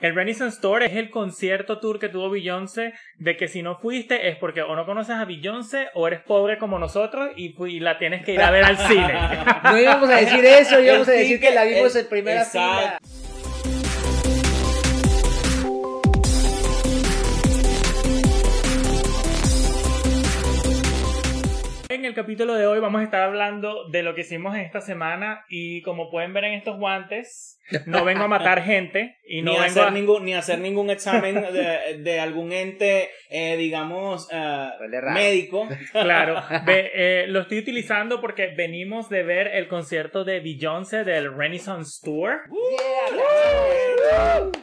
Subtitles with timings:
[0.00, 4.28] El Renaissance Tour es el concierto tour que tuvo Beyoncé, de que si no fuiste
[4.28, 8.24] es porque o no conoces a Beyoncé o eres pobre como nosotros y, la tienes
[8.24, 9.14] que ir a ver al cine.
[9.64, 12.98] No íbamos a decir eso, íbamos a decir que la vimos el- en primera fila.
[21.90, 25.44] En el capítulo de hoy vamos a estar hablando de lo que hicimos esta semana
[25.48, 29.56] y como pueden ver en estos guantes, no vengo a matar gente y no ni,
[29.58, 29.90] vengo hacer a...
[29.90, 35.10] ningún, ni hacer ningún examen de, de algún ente, eh, digamos, raro.
[35.14, 35.68] médico.
[35.90, 41.34] Claro, ve- eh, lo estoy utilizando porque venimos de ver el concierto de Beyoncé del
[41.36, 42.42] Renaissance Tour.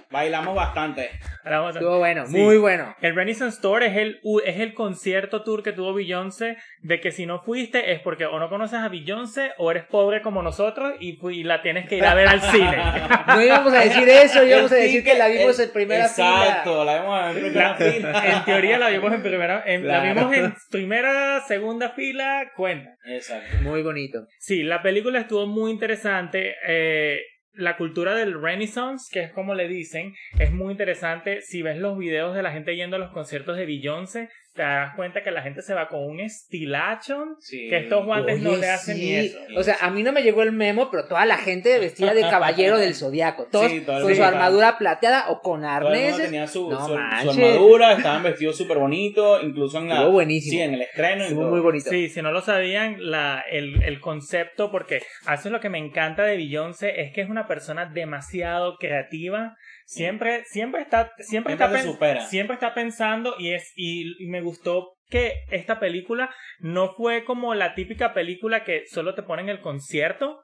[0.10, 1.10] Bailamos bastante.
[1.44, 2.38] Ahora vamos a- Estuvo bueno, Sí.
[2.38, 2.96] muy bueno.
[3.02, 7.26] El Renaissance Tour es el, es el concierto tour que tuvo Beyoncé, de que si
[7.26, 11.18] no fuiste es porque o no conoces a Beyoncé o eres pobre como nosotros y,
[11.44, 12.78] la tienes que ir a ver al cine.
[13.28, 17.02] No íbamos a decir eso, íbamos a decir que la vimos en primera Exacto, la
[17.02, 18.24] vimos en primera fila.
[18.38, 20.30] En teoría la vimos en primera, en- la Claro.
[20.30, 22.92] vimos en primera, segunda fila, cuenta.
[23.06, 23.58] Exacto.
[23.58, 23.62] fila.
[23.70, 24.28] Muy bonito.
[24.40, 26.56] Sí, la película estuvo muy interesante.
[26.68, 27.20] eh,
[27.58, 31.42] la cultura del Renaissance, que es como le dicen, es muy interesante.
[31.42, 34.94] Si ves los videos de la gente yendo a los conciertos de Beyoncé, te das
[34.96, 37.68] cuenta que la gente se va con un estilacho Sí.
[37.70, 39.02] que estos guantes no le hacen sí.
[39.06, 39.38] ni eso.
[39.56, 42.22] O sea, a mí no me llegó el memo, pero toda la gente vestida de
[42.22, 43.48] caballero del zodiaco.
[43.52, 46.26] Todos Sí, todo el con su armadura plateada o con Todo el mundo arneses.
[46.26, 47.38] tenía su, No su- su manches.
[47.38, 49.96] armadura, estaban vestidos súper bonitos, incluso en la...
[49.96, 50.52] Estuvo buenísimo.
[50.52, 51.24] Sí, en el estreno.
[51.24, 51.52] y Estuvo todo.
[51.52, 51.90] muy bonito.
[51.90, 55.04] Sí, si no lo sabían, la, el, el concepto, porque eso
[55.46, 59.56] es lo que me encanta de Beyoncé, es que es una persona demasiado creativa.
[59.90, 62.26] Siempre, siempre está, siempre, Siempre está, supera.
[62.28, 67.56] siempre está pensando y es, y, y me gustó que esta película no fue como
[67.56, 70.42] la típica película que solo te ponen el concierto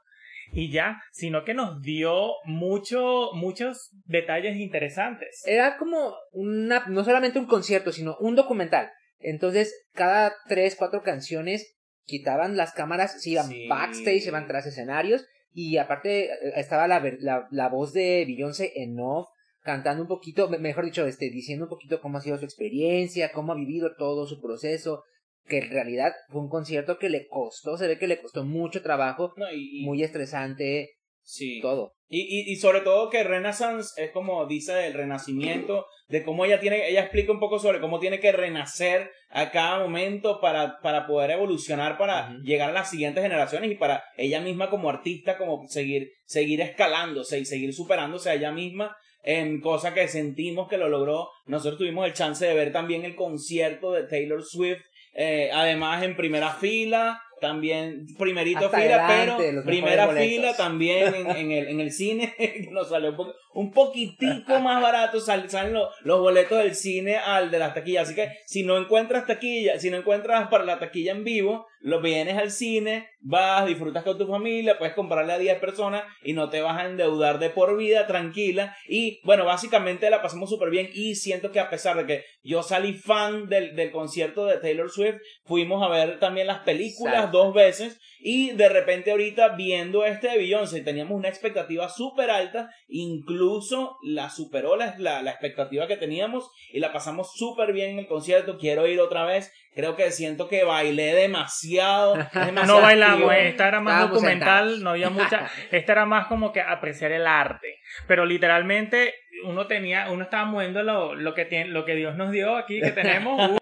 [0.54, 5.42] y ya, sino que nos dio mucho, muchos detalles interesantes.
[5.46, 8.92] Era como una, no solamente un concierto, sino un documental.
[9.20, 13.68] Entonces, cada tres, cuatro canciones quitaban las cámaras, se iban Sí.
[13.68, 15.26] backstage, se iban tras escenarios.
[15.56, 19.28] Y aparte eh, estaba la, ver- la, la voz de Beyoncé en off,
[19.64, 23.32] cantando un poquito, me- mejor dicho, este, diciendo un poquito cómo ha sido su experiencia,
[23.32, 25.04] cómo ha vivido todo su proceso.
[25.46, 28.82] Que en realidad fue un concierto que le costó, se ve que le costó mucho
[28.82, 30.92] trabajo, No, y- muy estresante,
[31.22, 31.60] sí.
[31.62, 31.92] todo.
[32.08, 36.60] Y, y, y sobre todo que Renaissance es como dice el renacimiento, de cómo ella
[36.62, 41.08] tiene, ella explica un poco sobre cómo tiene que renacer a cada momento para, para
[41.08, 42.44] poder evolucionar, para Ujú.
[42.44, 47.40] llegar a las siguientes generaciones y para ella misma como artista, como seguir, seguir escalándose
[47.40, 51.30] y seguir superándose a ella misma en cosa que sentimos que lo logró.
[51.46, 54.82] Nosotros tuvimos el chance de ver también el concierto de Taylor Swift,
[55.16, 61.30] eh, además en primera fila, también primerito Hasta fila, adelante, pero primera fila también en,
[61.30, 62.34] en el, en el cine
[62.72, 67.18] nos salió un, po- un poquitico más barato, sal- salen los, los boletos del cine
[67.18, 70.80] al de las taquillas, así que si no encuentras taquilla, si no encuentras para la
[70.80, 75.38] taquilla en vivo, lo vienes al cine, vas, disfrutas con tu familia, puedes comprarle a
[75.38, 80.10] 10 personas y no te vas a endeudar de por vida, tranquila, y bueno, básicamente
[80.10, 83.76] la pasamos súper bien y siento que a pesar de que yo salí fan del,
[83.76, 87.32] del concierto de Taylor Swift, fuimos a ver también las películas.
[87.34, 92.70] Dos veces y de repente ahorita viendo este de Beyoncé teníamos una expectativa súper alta,
[92.88, 98.00] incluso la superó la, la, la expectativa que teníamos y la pasamos súper bien en
[98.00, 102.14] el concierto, quiero ir otra vez, creo que siento que bailé demasiado.
[102.34, 103.32] demasiado No bailamos, activo.
[103.34, 104.80] esta era más Estábamos documental, sentados.
[104.84, 110.10] no había mucha, esta era más como que apreciar el arte, pero literalmente uno tenía,
[110.12, 113.52] uno estaba moviendo lo, lo que tiene, lo que Dios nos dio aquí que tenemos,
[113.52, 113.58] uh,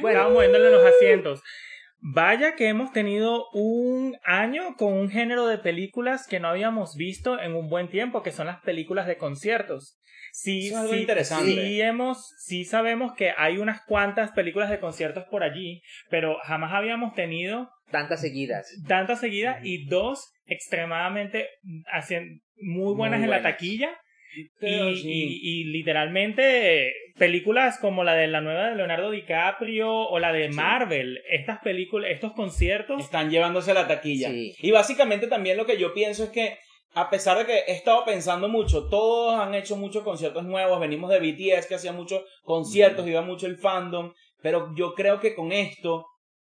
[0.00, 1.42] Bueno, estaba moviéndole los asientos.
[2.06, 7.40] Vaya que hemos tenido un año con un género de películas que no habíamos visto
[7.40, 9.98] en un buen tiempo, que son las películas de conciertos.
[10.30, 11.46] Sí, Eso es algo sí, interesante.
[11.52, 16.74] sí hemos, sí sabemos que hay unas cuantas películas de conciertos por allí, pero jamás
[16.74, 18.66] habíamos tenido tantas seguidas.
[18.86, 21.48] tantas seguidas y dos extremadamente
[21.90, 23.96] hacen muy buenas Muy en la taquilla
[24.36, 25.10] y, Creo, sí.
[25.10, 30.48] y- y literalmente películas como la de la nueva de Leonardo DiCaprio o la de
[30.48, 34.30] Marvel, estas películas, estos conciertos, Están llevándose la taquilla.
[34.30, 34.52] Sí.
[34.58, 36.56] Y básicamente también lo que yo pienso es que,
[36.94, 41.10] a pesar de que he estado pensando mucho, todos han hecho muchos conciertos nuevos, venimos
[41.10, 45.52] de BTS que hacía muchos conciertos, iba mucho el fandom, pero yo creo que con
[45.52, 46.04] esto,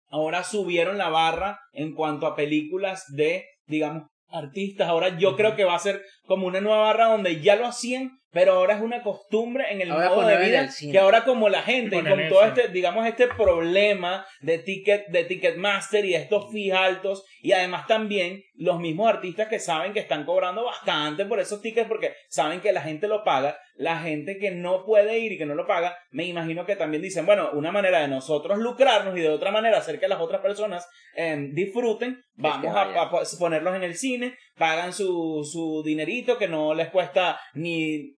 [0.09, 4.88] ahora subieron la barra en cuanto a películas de, digamos, artistas.
[4.88, 8.19] Ahora yo creo que va a ser como una nueva barra donde ya lo hacían,
[8.31, 11.62] pero ahora es una costumbre en el Ahora modo de vida que ahora como la
[11.62, 12.47] gente con todo eso.
[12.49, 18.43] este, digamos, este problema de ticket, de Ticketmaster y estos fees altos y además también
[18.55, 22.73] los mismos artistas que saben que están cobrando bastante por esos tickets porque saben que
[22.73, 25.97] la gente lo paga, la gente que no puede ir y que no lo paga,
[26.11, 29.79] me imagino que también dicen, bueno, una manera de nosotros lucrarnos y de otra manera
[29.79, 34.93] hacer que las otras personas eh, disfruten, vamos a, po- ponerlos en el cine, pagan
[34.93, 38.17] su, su dinerito que no les cuesta ni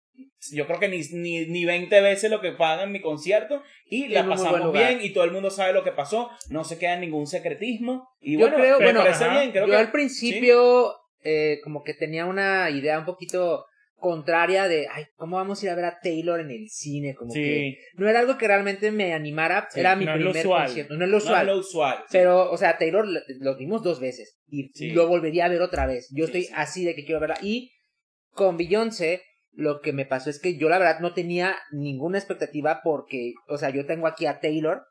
[0.51, 4.21] yo creo que ni, ni, ni 20 veces lo que pagan mi concierto y la
[4.29, 7.27] pasamos bien y todo el mundo sabe lo que pasó, no se queda en ningún
[7.27, 10.93] secretismo y Yo bueno, creo, me bueno, parece ajá, bien, creo yo que al principio
[11.23, 13.65] eh, como que tenía una idea un poquito
[14.05, 17.15] contraria de, ay, ¿cómo vamos a ir a ver a Taylor en el cine?
[17.15, 20.45] Como que Sí, no era algo que realmente me animara, Sí, era mi no primer
[20.45, 21.41] concierto, no es lo no usual.
[21.41, 21.97] es lo usual.
[22.11, 24.91] Pero, o sea, Taylor lo, lo vimos dos veces y Sí.
[24.91, 26.07] lo volvería a ver otra vez.
[26.11, 26.53] Yo estoy sí.
[26.55, 27.37] así de que quiero verla.
[27.41, 27.71] Y
[28.31, 29.23] con Beyoncé,
[29.53, 33.57] lo que me pasó es que yo la verdad no tenía ninguna expectativa porque, o
[33.57, 34.83] sea, yo tengo aquí a Taylor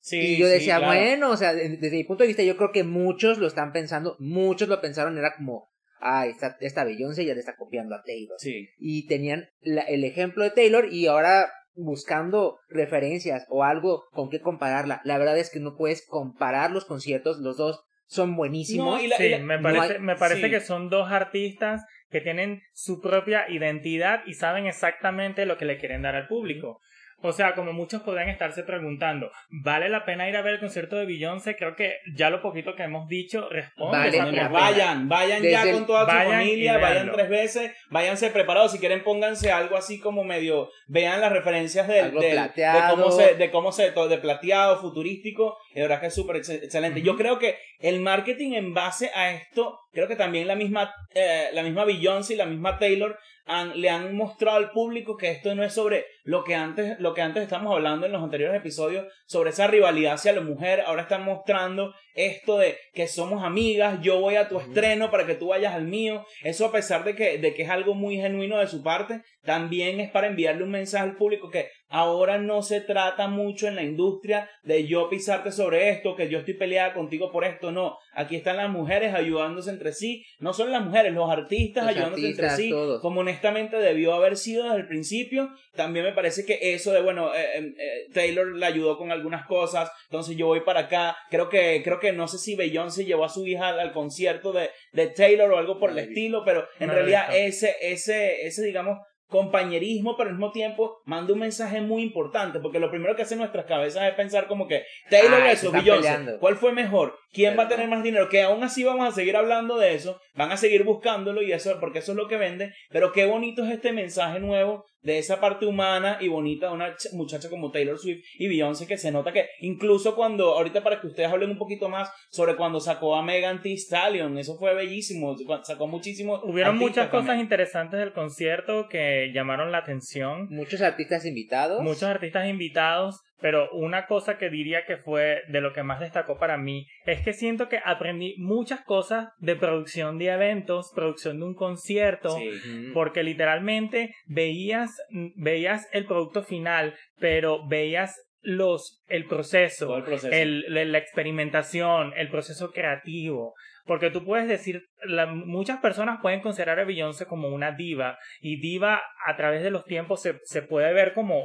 [0.00, 0.92] Sí, y yo decía, claro.
[0.98, 3.72] bueno, o sea, de- desde mi punto de vista, yo creo que muchos lo están
[3.72, 5.68] pensando, muchos lo pensaron, era como,
[6.02, 8.36] ah, esta, esta Beyoncé ya le está copiando a Taylor.
[8.38, 8.68] Sí.
[8.78, 14.40] Y tenían la- el ejemplo de Taylor y ahora buscando referencias o algo con qué
[14.40, 15.00] compararla.
[15.04, 18.96] La verdad es que no puedes comparar los conciertos, los dos son buenísimos.
[18.98, 20.50] No, y la- sí, la- me no parece, hay- me parece sí.
[20.50, 25.78] que son dos artistas que tienen su propia identidad y saben exactamente lo que le
[25.78, 26.78] quieren dar al público.
[27.22, 30.96] O sea, como muchos podrían estarse preguntando, ¿vale la pena ir a ver el concierto
[30.96, 31.56] de Beyoncé?
[31.56, 34.48] Creo que ya lo poquito que hemos dicho responde Vale esa la pregunta.
[34.48, 34.60] pena.
[34.60, 38.72] Vayan, vayan ya Desde con toda su familia, vayan tres veces, váyanse preparados.
[38.72, 42.50] Si quieren, pónganse algo así como medio, vean las referencias del, de
[42.90, 45.56] cómo se, de cómo se, de plateado, futurístico.
[45.72, 47.02] Y de verdad que es súper ex- excelente.
[47.02, 51.48] Yo creo que el marketing en base a esto, creo que también la misma, eh,
[51.52, 55.54] la misma Beyoncé y la misma Taylor han- le han mostrado al público que esto
[55.54, 59.06] no es sobre lo que antes, lo que antes estamos hablando en los anteriores episodios,
[59.26, 60.82] sobre esa rivalidad hacia la mujer.
[60.86, 65.34] Ahora están mostrando esto de que somos amigas, yo voy a tu estreno para que
[65.34, 66.24] tú vayas al mío.
[66.42, 69.98] Eso a pesar de que, de que es algo muy genuino de su parte, también
[70.00, 73.82] es para enviarle un mensaje al público que ahora no se trata mucho en la
[73.82, 77.98] industria de yo pisarte sobre esto, que yo estoy peleada contigo por esto, no.
[78.14, 82.26] Aquí están las mujeres ayudándose entre sí, no solo las mujeres, los artistas Los ayudándose
[82.26, 83.00] artistas, entre sí, todos.
[83.00, 85.50] como honestamente debió haber sido desde el principio.
[85.74, 89.46] También me parece que eso de, bueno, eh, eh, eh, Taylor le ayudó con algunas
[89.46, 91.16] cosas, entonces yo voy para acá.
[91.30, 94.52] Creo que, creo que no sé si Beyoncé llevó a su hija al, al concierto
[94.52, 98.98] de, de Taylor o algo por el estilo, pero en realidad ese, ese, ese, digamos,
[99.32, 103.34] compañerismo, pero al mismo tiempo manda un mensaje muy importante, porque lo primero que hace
[103.34, 106.38] nuestras cabezas es pensar como que Taylor Ay, se versus Beyoncé, peleando.
[106.38, 107.18] ¿cuál fue mejor?
[107.32, 108.28] ¿Quién va a tener más dinero?
[108.28, 111.80] Que aún así vamos a seguir hablando de eso, van a seguir buscándolo y eso,
[111.80, 115.40] porque eso es lo que vende, pero qué bonito es este mensaje nuevo de esa
[115.40, 119.10] parte humana y bonita de una ch- muchacha como Taylor Swift y Beyoncé que se
[119.10, 123.16] nota que incluso cuando, ahorita para que ustedes hablen un poquito más sobre cuando sacó
[123.16, 126.40] a Megan Thee Stallion, eso fue bellísimo, sacó muchísimo.
[126.44, 127.44] Hubieron muchas cosas también.
[127.46, 130.46] interesantes del concierto que llamaron la atención.
[130.50, 131.82] Muchos artistas invitados.
[131.82, 136.38] Muchos artistas invitados, pero una cosa que diría que fue de lo que más destacó
[136.38, 141.44] para mí es que siento que aprendí muchas cosas de producción de eventos, producción de
[141.46, 142.90] un concierto, Sí.
[142.94, 144.90] Porque literalmente veías,
[145.36, 150.32] veías el producto final, pero veías los, el proceso, el proceso.
[150.34, 153.54] el- la la experimentación, el proceso creativo.
[153.84, 158.60] Porque tú puedes decir, la- muchas personas pueden considerar a Beyoncé como una diva, y
[158.60, 161.44] diva a través de los tiempos se, se puede ver como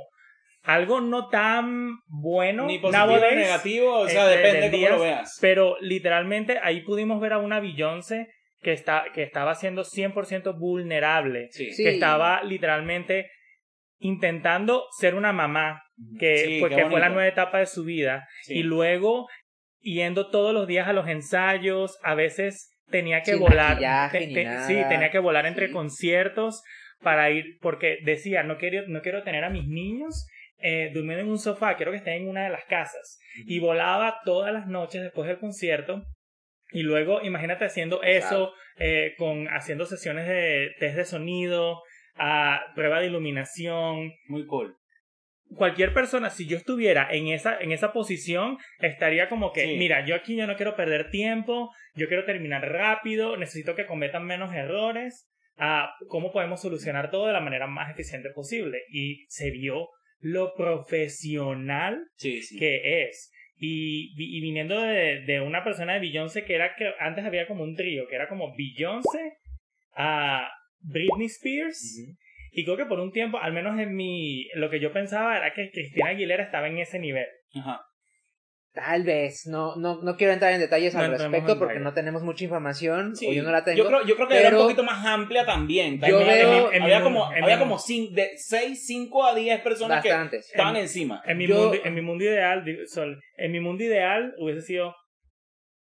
[0.68, 4.97] algo no tan bueno, Ni positivo ni negativo, o sea, eh, de- depende de cómo
[4.97, 5.38] lo veas.
[5.42, 8.28] pero literalmente ahí pudimos ver a una Beyoncé
[8.62, 11.71] que, está, que estaba siendo 100% vulnerable, Sí.
[11.74, 11.83] Sí.
[11.83, 13.30] que estaba literalmente
[14.00, 15.81] intentando ser una mamá,
[16.19, 18.56] que, Sí, fue, qué que fue la nueva etapa de su vida, Sí.
[18.59, 19.28] y luego
[19.81, 24.28] yendo todos los días a los ensayos, a veces tenía que Sin volar, maquillaje te-
[24.28, 24.68] ni te- nada.
[24.68, 25.74] sí, tenía que volar entre Sí.
[25.74, 26.62] conciertos
[27.02, 30.28] para ir, porque decía, no quiero, no quiero tener a mis niños
[30.59, 33.19] eh, durmiendo en un sofá, quiero que estén en una de las casas.
[33.45, 36.04] Y volaba todas las noches después del concierto.
[36.71, 41.81] Y luego, imagínate haciendo eso, eh, con haciendo sesiones de test de sonido,
[42.16, 44.14] a prueba de iluminación.
[44.28, 44.76] Muy cool.
[45.56, 49.78] Cualquier persona, si yo estuviera en esa, en esa posición, estaría como que, Sí.
[49.78, 54.26] mira, yo aquí yo no quiero perder tiempo, yo quiero terminar rápido, necesito que cometan
[54.26, 55.30] menos errores.
[55.57, 58.83] Ah, ¿Cómo podemos solucionar todo de la manera más eficiente posible?
[58.90, 59.87] Y se vio
[60.19, 62.57] lo profesional Sí, sí.
[62.57, 63.31] que es.
[63.59, 67.64] Y, y viniendo de, de, una persona de Beyoncé que era que antes había como
[67.64, 69.38] un trío, que era como Beyoncé,
[69.95, 70.47] a
[70.80, 72.16] Britney Spears.
[72.52, 75.54] Y creo que por un tiempo, al menos en mi, lo que yo pensaba era
[75.54, 77.28] que Cristina Aguilera estaba en ese nivel.
[77.56, 77.81] Ajá.
[78.78, 82.44] Tal vez, no, no, no quiero entrar en detalles al respecto porque no tenemos mucha
[82.44, 83.76] información o yo no la tengo.
[83.76, 86.00] Yo creo, yo creo que era un poquito más amplia también.
[86.00, 91.24] yo veo, había, como, había como de 6, 5 a 10 personas que estaban encima.
[91.26, 94.96] En mi, mundo, en mi mundo ideal, Sol, en mi mundo ideal hubiese sido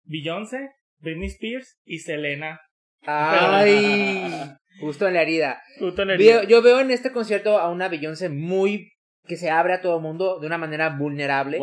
[0.05, 2.61] Beyoncé, Britney Spears y Selena.
[3.03, 5.61] Ay, justo en la herida.
[5.81, 6.45] Justo en la herida.
[6.45, 8.94] Yo veo en este concierto a una Beyoncé muy
[9.27, 11.59] que se abre a todo el mundo de una manera vulnerable,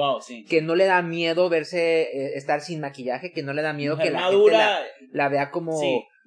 [0.50, 3.98] que no le da miedo verse eh, estar sin maquillaje, que no le da miedo
[3.98, 4.51] que la gente
[5.12, 5.80] la, vea como,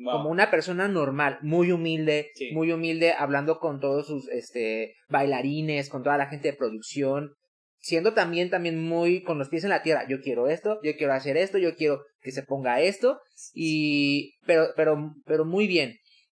[0.05, 6.05] como una persona normal, muy humilde, muy humilde, hablando con todos sus este bailarines, con
[6.05, 7.33] toda la gente de producción,
[7.79, 11.15] siendo también también muy con los pies en la tierra, yo quiero esto, yo quiero
[11.15, 13.19] hacer esto, yo quiero que se ponga esto
[13.53, 15.97] y pero pero pero muy bien.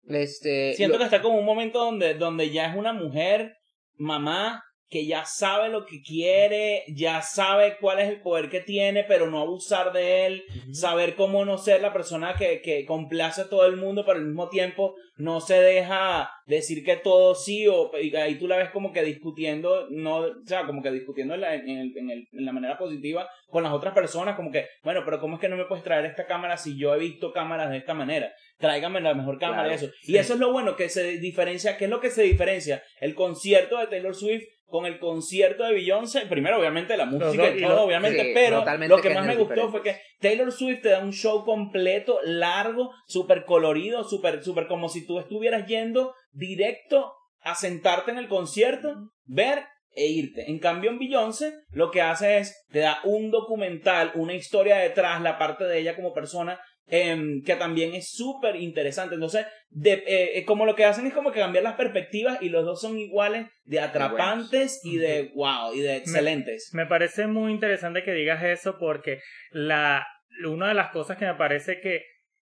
[0.08, 3.56] Este siento que está como un momento donde donde ya es una mujer
[3.98, 9.04] mamá que ya sabe lo que quiere, ya sabe cuál es el poder que tiene,
[9.04, 13.50] pero no abusar de él, saber cómo no ser la persona que, que complace a
[13.50, 17.92] todo el mundo, pero al mismo tiempo no se deja decir que todo sí, o
[18.00, 21.42] y ahí tú la ves como que discutiendo, no, o sea, como que discutiendo en
[21.42, 25.20] la, en, en, en la manera positiva con las otras personas, como que, bueno, pero
[25.20, 27.78] ¿cómo es que no me puedes traer esta cámara si yo he visto cámaras de
[27.78, 28.32] esta manera?
[28.58, 29.90] Tráigame la mejor cámara y eso.
[30.04, 32.84] Y eso es lo bueno que se diferencia, ¿qué es lo que se diferencia?
[33.00, 36.26] El concierto de Taylor Swift con el concierto de Beyoncé.
[36.28, 40.00] Primero, obviamente, la música y todo, obviamente, pero lo que más me gustó fue que
[40.20, 45.20] Taylor Swift te da un show completo, largo, súper colorido, súper, súper como si tú
[45.20, 50.50] estuvieras yendo directo a sentarte en el concierto, ver e irte.
[50.50, 55.22] En cambio, en Beyoncé, lo que hace es, te da un documental, una historia detrás,
[55.22, 59.16] la parte de ella como persona, Em, que también es súper interesante.
[59.16, 62.50] Entonces, de, eh, eh, como lo que hacen es como que cambiar las perspectivas y
[62.50, 66.70] los dos son iguales de atrapantes y de wow, y de excelentes.
[66.74, 70.06] Me, parece muy interesante que digas eso porque la,
[70.48, 72.04] una de las cosas que me parece que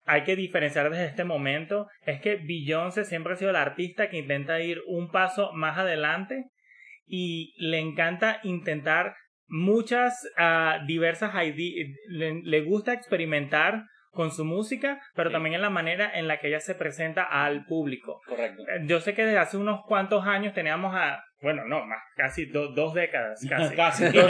[0.06, 4.18] hay que diferenciar desde este momento es que Beyoncé siempre ha sido la artista que
[4.18, 6.46] intenta ir un paso más adelante
[7.08, 9.16] y le encanta intentar
[9.48, 15.70] muchas uh, diversas ideas, le, le, gusta experimentar con su música, pero también en la
[15.70, 18.22] manera en la que ella se presenta al público.
[18.28, 18.64] Correcto.
[18.64, 22.46] Eh, yo sé que desde hace unos cuantos años teníamos a, bueno, no, más, casi
[22.48, 23.76] dos décadas, casi.
[23.76, 24.06] casi.
[24.06, 24.30] Dos,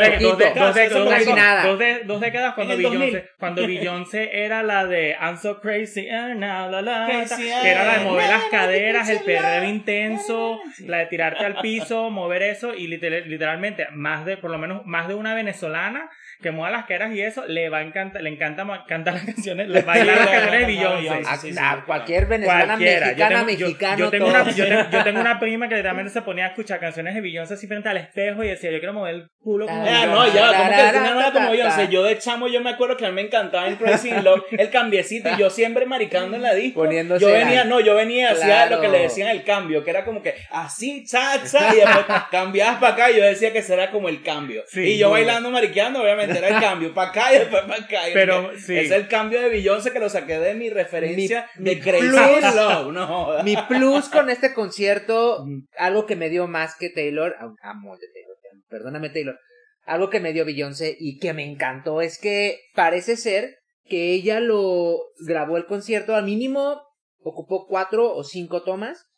[2.05, 7.25] dos, décadas cuando Beyoncé, cuando Beyoncé era la de I'm so crazy, uh, la, la,
[7.35, 12.11] que era la de mover las caderas, el perreo intenso, la de tirarte al piso,
[12.11, 16.11] mover eso, y literalmente, más de, por lo menos, más de una venezolana
[16.41, 19.67] que mueva las caras y eso, le va a encantar, le encanta cantar las canciones,
[19.67, 21.59] le bailar las canciones de Beyoncé.
[21.59, 26.21] A, cualquier venezolana, mexicana, mexicano, yo, tengo una, yo, tengo, una prima que literalmente se
[26.21, 29.15] ponía a escuchar canciones de Beyoncé así frente al espejo y decía, yo quiero mover
[29.15, 31.87] el culo como ah, no, ya, como que no era como Beyoncé.
[31.89, 34.69] Yo de chamo, yo me acuerdo que a mí me encantaba en Crazy Love el
[34.69, 36.81] cambiecito y yo siempre maricando en la disco.
[36.81, 40.05] Poniéndose yo venía, no, yo venía, hacía lo que le decían el cambio, que era
[40.05, 43.91] como que así, cha, cha, y después cambiabas para acá y yo decía que será
[43.91, 44.63] como el cambio.
[44.73, 47.99] y yo bailando, mariqueando, obviamente era el cambio, para acá y después para acá.
[48.13, 48.77] Pero, sí.
[48.77, 52.91] Es el cambio de Beyoncé que lo saqué de mi referencia de Crazy Love.
[52.91, 55.45] No, mi plus con este concierto,
[55.77, 59.39] algo que me dio más que Taylor, amo de Taylor, perdóname Taylor,
[59.85, 64.39] algo que me dio Beyoncé y que me encantó es que parece ser que ella
[64.39, 66.81] lo grabó el concierto al mínimo
[67.21, 69.09] ocupó cuatro o cinco tomas,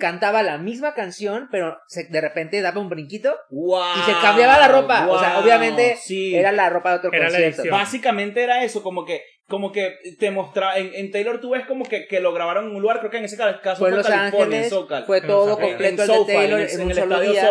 [0.00, 1.76] cantaba la misma canción, pero
[2.10, 5.08] de repente daba un brinquito y se cambiaba la ropa.
[5.08, 5.96] o sea, obviamente
[6.32, 7.62] era la ropa de otro concierto.
[7.70, 12.06] Básicamente era eso, como que como que te mostraba en, Taylor tú ves como que,
[12.06, 14.74] que, lo grabaron en un lugar creo que en ese caso fue, Los Ángeles,
[15.06, 17.50] fue todo completo el de Taylor en, un solo día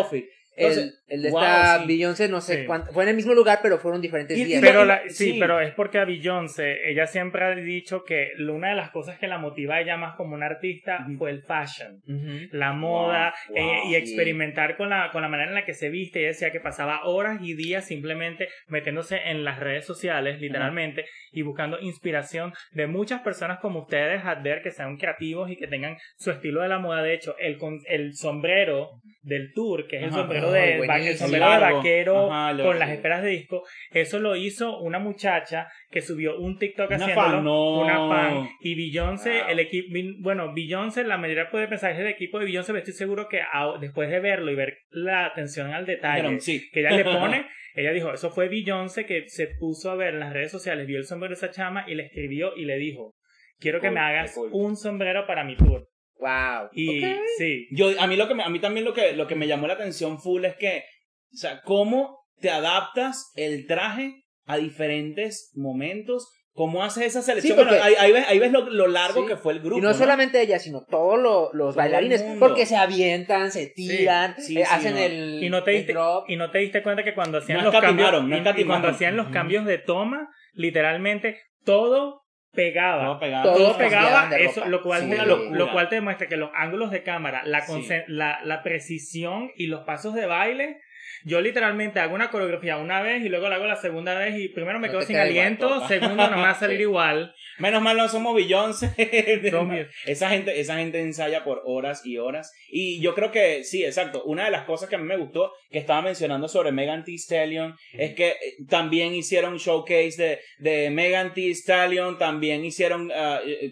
[0.55, 4.01] el, el, de esta Beyoncé, no sé cuánto, fue en el mismo lugar, pero fueron
[4.01, 4.61] diferentes días.
[4.61, 8.91] Pero sí, pero es porque a Beyoncé, ella siempre ha dicho que una de las
[8.91, 12.01] cosas que la motiva a ella más como una artista fue el fashion,
[12.51, 16.19] la moda eh, y experimentar con la, con la manera en la que se viste.
[16.19, 21.41] Ella decía que pasaba horas y días simplemente metiéndose en las redes sociales, literalmente, y
[21.41, 26.31] buscando inspiración de muchas personas como ustedes, ver que sean creativos y que tengan su
[26.31, 27.01] estilo de la moda.
[27.01, 27.57] De hecho, el,
[27.87, 30.42] el sombrero del tour, que es el Ajá.
[30.45, 33.63] Sombrero, de, el sombrero de vaquero Ajá, con las esferas de disco.
[33.91, 37.27] Eso lo hizo una muchacha que subió un TikTok Una haciéndolo.
[37.35, 37.79] fan, no.
[37.81, 38.49] Una fan.
[38.61, 39.49] Y Beyoncé, Wow.
[39.49, 39.87] el equipo,
[40.19, 43.41] bueno, Beyoncé, la mayoría puede pensar es el equipo de Beyoncé, pero estoy seguro que
[43.41, 46.69] a- después de verlo y ver la atención al detalle sí.
[46.71, 47.45] que ella le pone,
[47.75, 50.97] ella dijo, eso fue Beyoncé que se puso a ver en las redes sociales, vio
[50.97, 53.15] el sombrero de esa chama y le escribió y le dijo,
[53.59, 54.49] quiero que Cool, me hagas cool.
[54.53, 55.87] un sombrero para mi tour.
[56.19, 56.69] Wow.
[56.73, 57.01] Y
[57.37, 59.47] sí, Yo, a mí lo que me- a mí también lo que, lo que me
[59.47, 60.83] llamó la atención full es que,
[61.33, 67.57] o sea, cómo te adaptas el traje a diferentes momentos, cómo haces esa selección.
[67.57, 69.27] Sí, porque- Bueno, ahí, ahí ves, ahí ves lo, lo largo Sí.
[69.27, 69.77] que fue el grupo.
[69.79, 74.57] Y no, solamente ella, sino todos lo- los bailarines, porque se avientan, se tiran, sí,
[74.59, 74.99] eh, sí, hacen no.
[74.99, 76.29] el, y no te el diste, drop.
[76.29, 78.11] y no te diste cuenta que cuando hacían No los cambios,
[78.57, 82.22] y- y cuando hacían los cambios de toma, literalmente todo
[82.53, 83.19] pegaba.
[83.43, 85.15] Todo pegaba, eso, lo cual, Sí.
[85.17, 85.57] lo, locura.
[85.57, 87.87] lo cual te demuestra que los ángulos de cámara, la, Sí.
[88.07, 90.79] la, la precisión y los pasos de baile.
[91.25, 94.49] Yo literalmente hago una coreografía una vez y luego la hago la segunda vez y
[94.49, 96.83] primero me No quedo sin igual, aliento, segundo no me va a salir Sí.
[96.83, 97.33] igual.
[97.59, 98.93] Menos mal no somos Beyoncé.
[100.05, 102.51] Esa gente, esa gente ensaya por horas y horas.
[102.69, 104.23] Y yo creo que sí, exacto.
[104.25, 107.15] Una de las cosas que a mí me gustó que estaba mencionando sobre Megan Thee
[107.17, 108.35] Stallion es que eh,
[108.69, 113.09] también hicieron showcase de, de Megan Thee Stallion, también hicieron,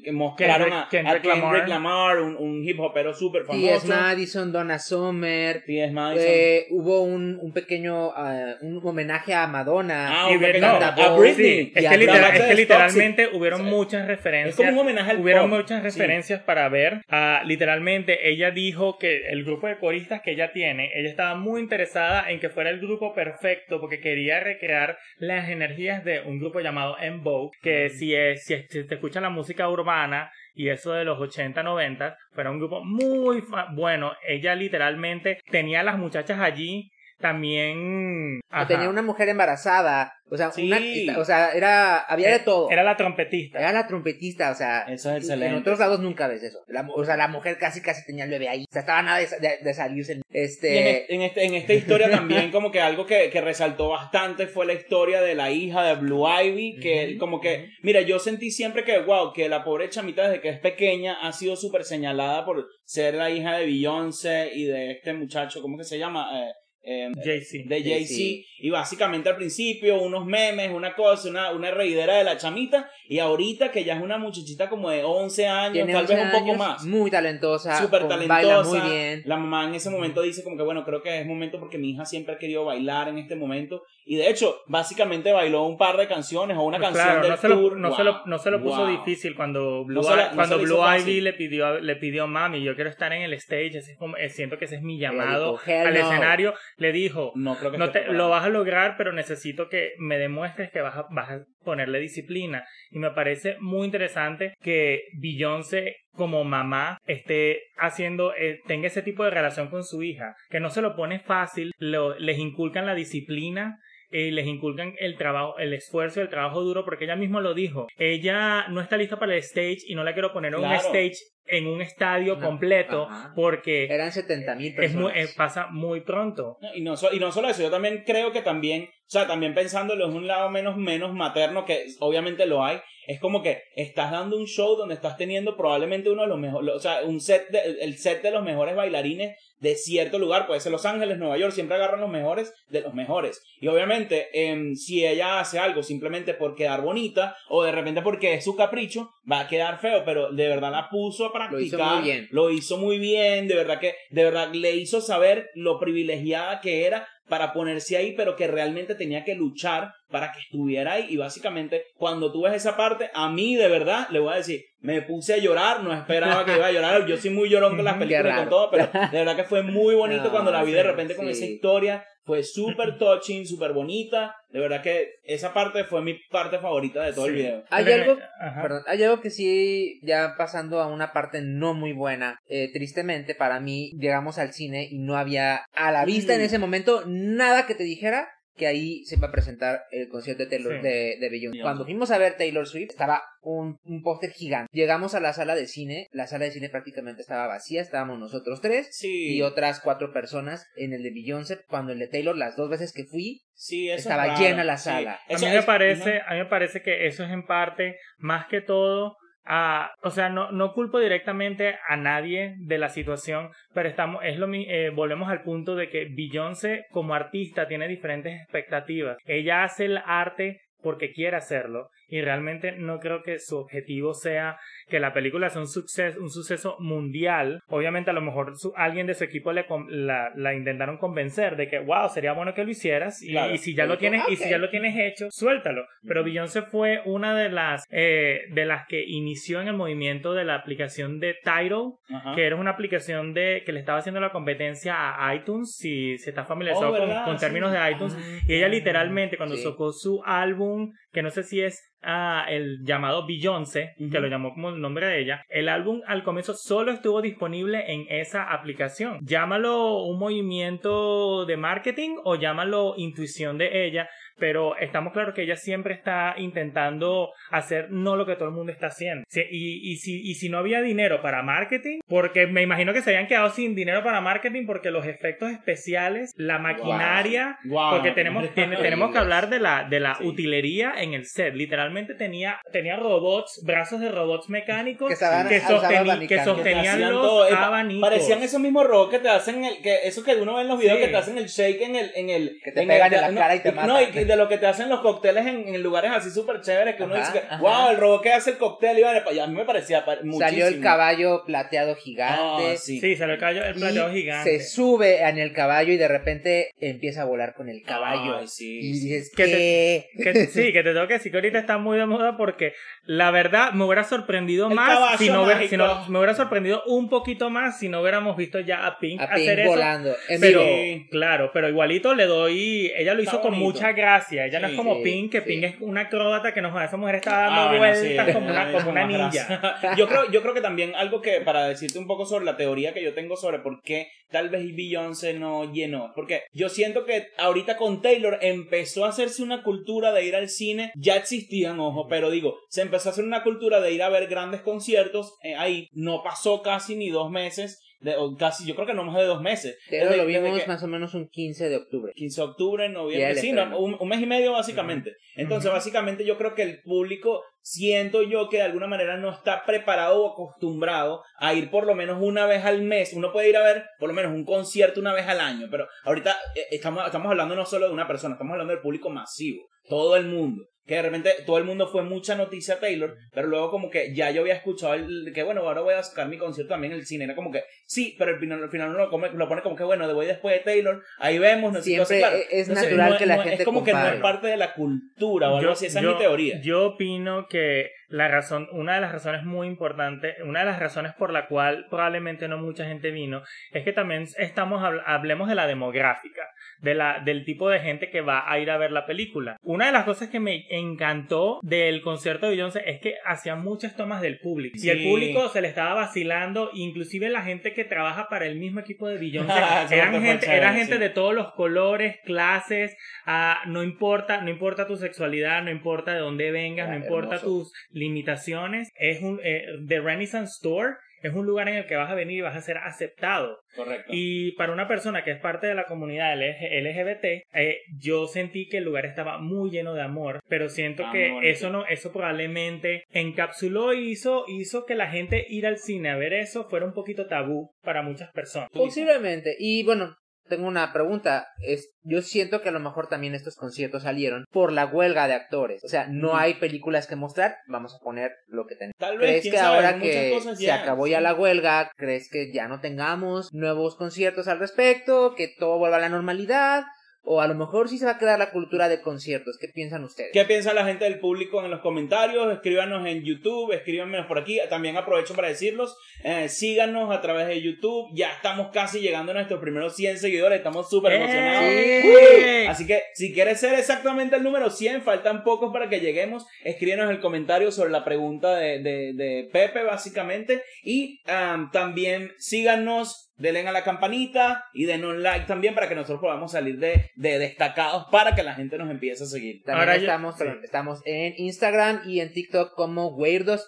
[0.04, 1.70] que mostraron Kendrick- a, Kendrick a Kendrick Lamar.
[1.70, 3.80] Lamar, un, un hip hopero súper T.S.
[3.80, 3.88] famoso.
[3.88, 5.64] Madison, Donna Summer.
[5.66, 5.92] T.S.
[5.94, 6.28] Madison.
[6.30, 10.26] eh, hubo un, un pequeño ah, un homenaje a Madonna.
[10.26, 11.36] Ah, y un pequeño- no, a Britney.
[11.66, 14.56] Sí, es que, literal- es que literalmente hubieron O sea, muchas Es referencias.
[14.56, 15.60] como un homenaje al Hubieron pop.
[15.60, 16.00] muchas Sí.
[16.00, 17.02] referencias para ver.
[17.10, 21.62] Ah, literalmente, ella dijo que el grupo de coristas que ella tiene, ella estaba muy
[21.62, 26.60] interesada en que fuera el grupo perfecto porque quería recrear las energías de un grupo
[26.60, 30.70] llamado En Vogue, que si, es, si, es- si te escuchan la música urbana y
[30.70, 33.42] eso de los 80, 90, fuera un grupo muy
[33.74, 34.14] bueno.
[34.28, 38.42] Ella literalmente tenía a las muchachas allí también...
[38.50, 38.68] ajá.
[38.68, 40.13] Tenía una mujer embarazada.
[40.34, 40.68] O sea, Sí.
[41.08, 42.70] una- o sea, era, había de todo.
[42.72, 43.60] Era la trompetista.
[43.60, 45.60] Era la trompetista, o sea, Eso es en excelente.
[45.60, 46.60] otros lados nunca ves eso.
[46.68, 48.63] La, o sea, la mujer casi casi tenía el bebé ahí.
[48.63, 50.13] O sea, estaba nada de, de, de salirse.
[50.13, 53.90] Y en, Este, en este, en esta historia también como que algo que, que resaltó
[53.90, 58.18] bastante fue la historia de la hija de Blue Ivy, que como que, mira, yo
[58.18, 61.84] sentí siempre que, wow, que la pobre chamita desde que es pequeña ha sido súper
[61.84, 66.30] señalada por ser la hija de Beyoncé y de este muchacho, ¿cómo que se llama?
[66.34, 67.64] Eh, eh, Jay-Z.
[67.70, 68.48] de Jay-Z.
[68.64, 73.20] Y básicamente al principio unos memes, una cosa, una, una reidera de la chamita y
[73.20, 76.32] ahorita que ya es una muchachita como de 11 años, tiene tal 11 vez un
[76.32, 76.86] poco años, más.
[76.86, 77.82] Muy talentosa.
[77.82, 78.28] Súper talentosa.
[78.28, 79.22] Baila muy bien.
[79.26, 81.92] La mamá en ese momento dice como que bueno, creo que es momento porque mi
[81.92, 83.84] hija siempre ha querido bailar en este momento.
[84.06, 87.32] Y de hecho, básicamente bailó un par de canciones o una Pues canción claro, del
[87.32, 87.77] no se, lo, tour.
[87.77, 88.88] no, Wow, se lo, no se lo puso wow.
[88.88, 90.79] difícil cuando Blue, No se la- cuando Blue.
[91.00, 94.29] Ivy le pidió, le pidió mami, yo quiero estar en el stage, así como, eh,
[94.29, 96.00] siento que ese es mi llamado dijo, "Hell al no".
[96.00, 99.94] escenario, le dijo, No creo que no te, lo vas a lograr, pero necesito que
[99.98, 102.66] me demuestres que vas a, vas a ponerle disciplina.
[102.90, 109.24] Y me parece muy interesante que Beyoncé como mamá esté haciendo, eh, tenga ese tipo
[109.24, 112.96] de relación con su hija, que no se lo pone fácil, lo- les inculcan la
[112.96, 113.77] disciplina.
[114.12, 117.88] Eh, les inculcan el trabajo, el esfuerzo, el trabajo duro, porque ella mismo lo dijo.
[117.98, 121.14] Ella no está lista para el stage y no la quiero poner en un stage
[121.48, 123.34] en un estadio No, completo ajá.
[123.36, 125.16] porque Eran 70 mil es muy, personas.
[125.32, 126.58] eh, pasa muy pronto.
[126.76, 130.06] Y, no, y no solo eso, yo también creo que también, o sea, también pensándolo
[130.06, 134.38] en un lado menos, menos materno, que obviamente lo hay, es como que estás dando
[134.38, 137.60] un show donde estás teniendo probablemente uno de los mejores, o sea, un set de,
[137.82, 141.54] el set de los mejores bailarines de cierto lugar, puede ser Los Ángeles, Nueva York,
[141.54, 143.42] siempre agarran los mejores de los mejores.
[143.62, 148.34] Y obviamente, em, si ella hace algo simplemente por quedar bonita, o de repente porque
[148.34, 151.78] es su capricho, va a quedar feo, pero de verdad la puso a Lo hizo
[151.78, 152.28] practicar, muy bien.
[152.32, 156.86] lo hizo muy bien, de verdad que, de verdad le hizo saber lo privilegiada que
[156.86, 161.05] era para ponerse ahí, pero que realmente tenía que luchar para que estuviera ahí.
[161.07, 164.65] Y básicamente, cuando tú ves esa parte, a mí de verdad le voy a decir,
[164.81, 167.05] me puse a llorar, no esperaba que iba a llorar.
[167.05, 169.63] Yo soy muy llorón con las películas y con todo, pero de verdad que fue
[169.63, 171.31] muy bonito No, cuando la vi de repente con sí.
[171.31, 172.05] esa historia.
[172.24, 174.36] Fue súper touching, súper bonita.
[174.50, 177.64] De verdad que esa parte fue mi parte favorita de todo el video.
[177.70, 178.18] Hay algo,
[178.62, 183.34] perdón, hay algo que sí, ya pasando a una parte no muy buena, eh, tristemente
[183.36, 186.46] para mí, llegamos al cine y no había a la vista en Mm.
[186.46, 188.27] ese momento nada que te dijera
[188.62, 190.82] que ahí se va a presentar el concierto de Taylor Sí.
[190.84, 191.62] de, de Beyoncé.
[191.64, 194.70] Cuando fuimos a ver Taylor Swift, estaba un, un póster gigante.
[194.72, 198.62] Llegamos a la sala de cine, la sala de cine prácticamente estaba vacía, estábamos nosotros
[198.62, 199.36] tres Sí.
[199.36, 201.60] y otras cuatro personas en el de Beyoncé.
[201.68, 204.84] Cuando el de Taylor, las dos veces que fui, Sí, eso estaba llena la Sí.
[204.86, 205.20] sala.
[205.28, 208.46] A mí me es- parece, a mí me parece que eso es en parte más
[208.48, 213.90] que todo Ah, o sea, no, no culpo directamente a nadie de la situación, pero
[213.90, 219.18] estamos, es lo eh, volvemos al punto de que Beyoncé como artista tiene diferentes expectativas.
[219.25, 224.57] Ella hace el arte porque quiere hacerlo y realmente no creo que su objetivo sea
[224.89, 227.61] que la película sea un suceso, un suceso mundial.
[227.67, 231.70] Obviamente a lo mejor su- alguien de su equipo le la, la intentaron convencer de
[231.70, 233.53] que wow, sería bueno que lo hicieras y, Claro.
[233.53, 234.39] y si ya lo tienes y "Ok".
[234.39, 235.85] si ya lo tienes hecho, suéltalo.
[236.05, 240.44] Pero Beyoncé fue una de las eh, de las que inició en el movimiento de
[240.46, 242.35] la aplicación de Tidal, Ajá.
[242.35, 246.29] que era una aplicación de que le estaba haciendo la competencia a iTunes, si se
[246.31, 247.77] está familiarizado Oh, con, con términos Sí.
[247.77, 248.15] de iTunes.
[248.17, 249.63] Ah, Y ella literalmente cuando Sí.
[249.63, 250.71] sacó su álbum,
[251.12, 255.07] que no sé si es ah, el llamado Beyoncé, que lo llamó como el nombre
[255.07, 259.20] de ella, el álbum al comienzo solo estuvo disponible en esa aplicación.
[259.22, 264.10] Llámalo un movimiento de marketing o llámalo intuición de ella,
[264.42, 268.72] pero estamos claros que ella siempre está intentando hacer no lo que todo el mundo
[268.72, 269.24] está haciendo.
[269.30, 273.01] Sí, y, y, si, y si no había dinero para marketing, porque me imagino que
[273.01, 277.92] se habían quedado sin dinero para marketing porque los efectos especiales, la maquinaria, Guau.
[277.96, 280.25] porque tenemos, tiene- tenemos que hablar de la, de la Sí.
[280.27, 281.54] utilería en el set.
[281.54, 286.20] Literalmente tenía, tenía robots, brazos de robots mecánicos Que estaban- que, abanicando.
[286.20, 288.10] que Que te sostenían hacían los abanicos.
[288.10, 290.80] Parecían esos mismos robots que te hacen el, que eso que uno ve en los
[290.80, 291.06] videos Sí.
[291.06, 293.22] que te hacen el shake en el, en el Que te en pegan el- en
[293.22, 294.04] la no, cara y te No, matan.
[294.04, 296.96] y que de lo que te hacen los cócteles en, en lugares así súper chéveres
[296.96, 299.48] que uno Ajá, dice que, wow, el robot que hace el cóctel y vale, a
[299.48, 300.39] mí me parecía pa- muchísimo.
[300.39, 302.72] Salió el caballo plateado gigante.
[302.74, 303.00] Ah, sí.
[303.00, 304.59] Sí, salió el, caballo, el y plateado gigante.
[304.59, 308.37] se sube en el caballo y de repente empieza a volar con el caballo.
[308.37, 311.59] Ay, sí, y dices Que que Que- sí, que te tengo que decir que ahorita
[311.59, 312.74] está muy de moda porque
[313.05, 316.83] la verdad me hubiera sorprendido El más si no, hubiera- si no- me hubiera sorprendido
[316.85, 319.70] un poquito más si no hubiéramos visto ya a Pink a hacer Pink eso.
[319.70, 320.15] volando.
[320.29, 321.05] En Pero, vivo.
[321.11, 322.91] claro, pero igualito le doy.
[322.96, 323.72] Ella lo Está hizo con bonito.
[323.74, 324.21] mucha gracia.
[324.29, 325.42] Ella no es como Pink, que.
[325.42, 328.72] Pink es una acróbata que nos esa mujer está dando Ah, bueno, vueltas como una,
[328.72, 329.96] como una ninja.
[329.98, 332.94] yo creo, yo creo que también algo que, para decirte un poco sobre la teoría
[332.94, 336.12] que yo tengo sobre por qué tal vez Beyoncé no llenó.
[336.16, 340.50] Porque yo siento que ahorita con Taylor empezó a hacerse una cultura de ir al
[340.50, 340.92] cine.
[340.96, 344.27] Ya existían, ojo, pero digo, se empezó a hacer una cultura de ir a ver
[344.27, 345.36] grandes conciertos.
[345.44, 347.81] eh, ahí no pasó casi ni dos meses.
[348.01, 349.77] De, o casi, yo creo que no más de dos meses.
[349.90, 352.14] Pero Desde- lo vimos que- más o menos un 15 de octubre.
[352.16, 355.14] 15 de octubre, noviembre, sí, no, un, un mes y medio básicamente.
[355.35, 359.64] Entonces, básicamente yo creo que el público, siento yo que de alguna manera no está
[359.66, 363.14] preparado o acostumbrado a ir por lo menos una vez al mes.
[363.14, 365.87] Uno puede ir a ver por lo menos un concierto una vez al año, pero
[366.03, 369.61] ahorita eh, estamos, estamos hablando no solo de una persona, estamos hablando del público masivo,
[369.87, 370.66] todo el mundo.
[370.92, 374.14] Que de repente todo el mundo fue mucha noticia a Taylor, pero luego como que
[374.14, 377.00] ya yo había escuchado el, que bueno, ahora voy a sacar mi concierto también en
[377.00, 377.24] el cine.
[377.24, 379.77] Era como que sí, pero al final, al final uno lo, come- lo pone como
[379.77, 382.44] que bueno, voy después de Taylor, ahí vemos, no sé qué cosa, Siempre claro.
[382.51, 384.58] es Entonces, natural no- que la no- gente Es como que no es parte de
[384.58, 386.60] la cultura o algo así, esa es mi teoría.
[386.62, 391.14] Yo opino que la razón, una de las razones muy importantes, una de las razones
[391.14, 395.56] por la cual probablemente no mucha gente vino, es que también estamos, habl- hablemos de
[395.56, 396.44] la demográfica,
[396.82, 399.58] de la, del tipo de gente que va a ir a ver la película.
[399.64, 403.96] Una de las cosas que me encantó del concierto de Beyoncé es que hacía muchas
[403.96, 404.78] tomas del público.
[404.80, 408.80] Y el público se le estaba vacilando, inclusive la gente que trabaja para el mismo
[408.80, 409.54] equipo de Beyoncé,
[409.92, 411.00] eran gente, chévere, era gente sí.
[411.00, 412.96] de todos los colores, clases,
[413.26, 417.36] Ah, no importa, no importa tu sexualidad, no importa de dónde vengas, Ah, no importa
[417.36, 417.46] hermoso.
[417.46, 418.90] tus limitaciones.
[418.96, 422.37] Es un eh, The Renaissance Store es un lugar en el que vas a venir
[422.37, 423.59] y vas a ser aceptado.
[423.75, 424.11] Correcto.
[424.11, 428.68] Y para una persona que es parte de la comunidad LG LGBT, eh, yo sentí
[428.68, 432.11] que el lugar estaba muy lleno de amor, pero siento Ah, que eso no, eso
[432.11, 436.85] probablemente encapsuló y hizo, hizo que la gente ir al cine a ver eso fuera
[436.85, 438.70] un poquito tabú para muchas personas.
[438.74, 439.55] Posiblemente.
[439.59, 440.16] Y bueno,
[440.51, 441.48] tengo una pregunta.
[441.61, 445.33] Es, yo siento que a lo mejor también estos conciertos salieron por la huelga de
[445.33, 445.81] actores.
[445.83, 447.55] O sea, no hay películas que mostrar.
[447.68, 448.98] Vamos a poner lo que tenemos.
[448.98, 451.11] Tal vez, ¿Crees que sabe, ahora que se acabó sí.
[451.11, 455.35] ya la huelga, crees que ya no tengamos nuevos conciertos al respecto?
[455.35, 456.83] ¿Que todo vuelva a la normalidad?
[457.24, 459.57] O a lo mejor sí se va a quedar la cultura de conciertos.
[459.60, 460.31] ¿Qué piensan ustedes?
[460.34, 462.51] ¿Qué piensa la gente del público en los comentarios?
[462.51, 464.60] Escríbanos en YouTube, escríbanos por aquí.
[464.70, 468.10] También aprovecho para decirlos, eh, síganos a través de YouTube.
[468.16, 471.64] Ya estamos casi llegando a nuestros primeros 100 seguidores, estamos súper emocionados.
[471.64, 472.66] ¡Eh!
[472.68, 476.46] Así que si quieres ser exactamente el número 100, faltan pocos para que lleguemos.
[476.64, 480.64] Escríbenos en el comentario sobre la pregunta de, de- de Pepe, básicamente.
[480.84, 486.20] Y am, también síganos, denle a la campanita y denos like también para que nosotros
[486.22, 489.64] podamos salir de, de destacados para que la gente nos empiece a seguir.
[489.64, 490.46] También Ahora yo- estamos, sí.
[490.64, 493.68] estamos en Instagram y en TikTok como Weirdos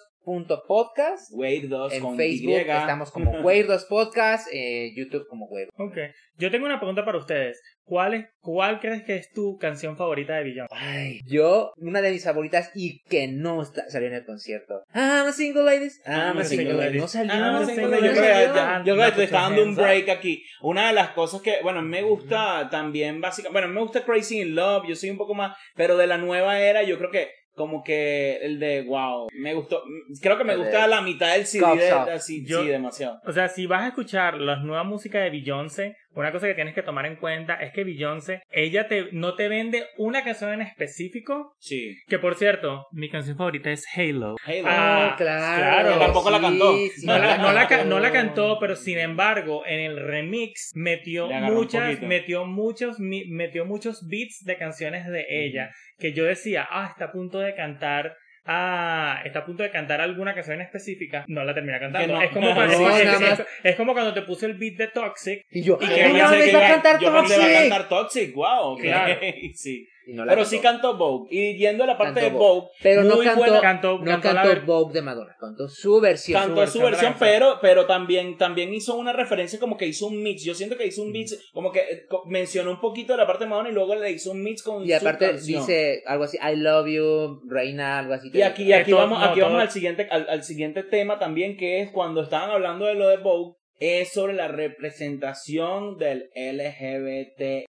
[0.66, 1.30] Podcast.
[1.34, 2.54] Wade 2 En con Facebook Y.
[2.54, 5.68] estamos como Weirdos Podcast, eh, YouTube como Weird.
[5.76, 5.96] Ok.
[6.36, 7.60] Yo tengo una pregunta para ustedes.
[7.86, 10.74] ¿Cuál, es, ¿Cuál crees que es tu canción favorita de Beyoncé?
[10.74, 14.82] Ay, yo, una de mis favoritas y que no está- salió en el concierto.
[14.94, 16.00] I'm a single ladies.
[16.06, 17.00] I'm a single ladies.
[17.02, 17.32] No salió.
[17.34, 18.54] Ah, no sí, single yo creo ladies.
[18.54, 20.42] ya- yo creo que te está dando un break aquí.
[20.62, 24.54] Una de las cosas que, bueno, me gusta también básicamente, bueno, me gusta Crazy in
[24.54, 27.84] Love, yo soy un poco más, pero de la nueva era yo creo que como
[27.84, 29.80] que el de wow, me gustó,
[30.20, 33.20] creo que me El de gusta la mitad del CD, de- así, Yo- sí, demasiado.
[33.26, 36.74] O sea, si vas a escuchar la nueva música de Beyoncé, una cosa que tienes
[36.74, 40.62] que tomar en cuenta es que Beyoncé, ella te, no te vende una canción en
[40.62, 41.54] específico.
[41.58, 41.96] Sí.
[42.08, 44.36] Que por cierto, mi canción favorita es Halo.
[44.44, 44.64] Halo.
[44.66, 45.58] Ah, claro.
[45.88, 46.76] claro, tampoco la cantó.
[46.76, 47.84] sí, No la, no, la, ca- cantó.
[47.94, 54.06] no la cantó, pero sin embargo, en el remix metió muchas, metió muchos, metió muchos
[54.08, 55.70] beats de canciones de ella.
[55.98, 58.16] Que yo decía, ah, está a punto de cantar.
[58.46, 61.24] Ah, está a punto de cantar alguna canción específica.
[61.28, 62.14] No la termina cantando.
[62.14, 62.20] No.
[62.22, 65.42] Es, como cuando, No, es- es- es como cuando te puse el beat de Toxic.
[65.50, 67.68] Y yo, Y que ella va a cantar yo pensé iba a Toxic.
[67.70, 69.20] cantar Toxic, wow, Claro.
[69.54, 69.88] sí.
[70.06, 70.44] No Pero cantó.
[70.44, 71.28] sí cantó Vogue.
[71.30, 74.60] Y yendo a la parte Cantó de Vogue, Pero no cantó, buena- Cantó, no cantó
[74.66, 76.40] Vogue de Madonna, cantó su versión.
[76.42, 80.44] cantó su versión pero, pero también, también hizo una referencia como que hizo un mix.
[80.44, 83.44] Yo siento que hizo un mix, como que eh, mencionó un poquito de la parte
[83.44, 85.60] de Madonna y luego le hizo un mix con Y aparte su canción.
[85.60, 88.30] dice algo así, I love you, reina, algo así.
[88.32, 91.56] Y aquí, y aquí vamos, no, aquí vamos al siguiente, al, al siguiente tema también,
[91.56, 97.64] que es cuando estaban hablando de lo de Vogue, es sobre la representación del LGBT+.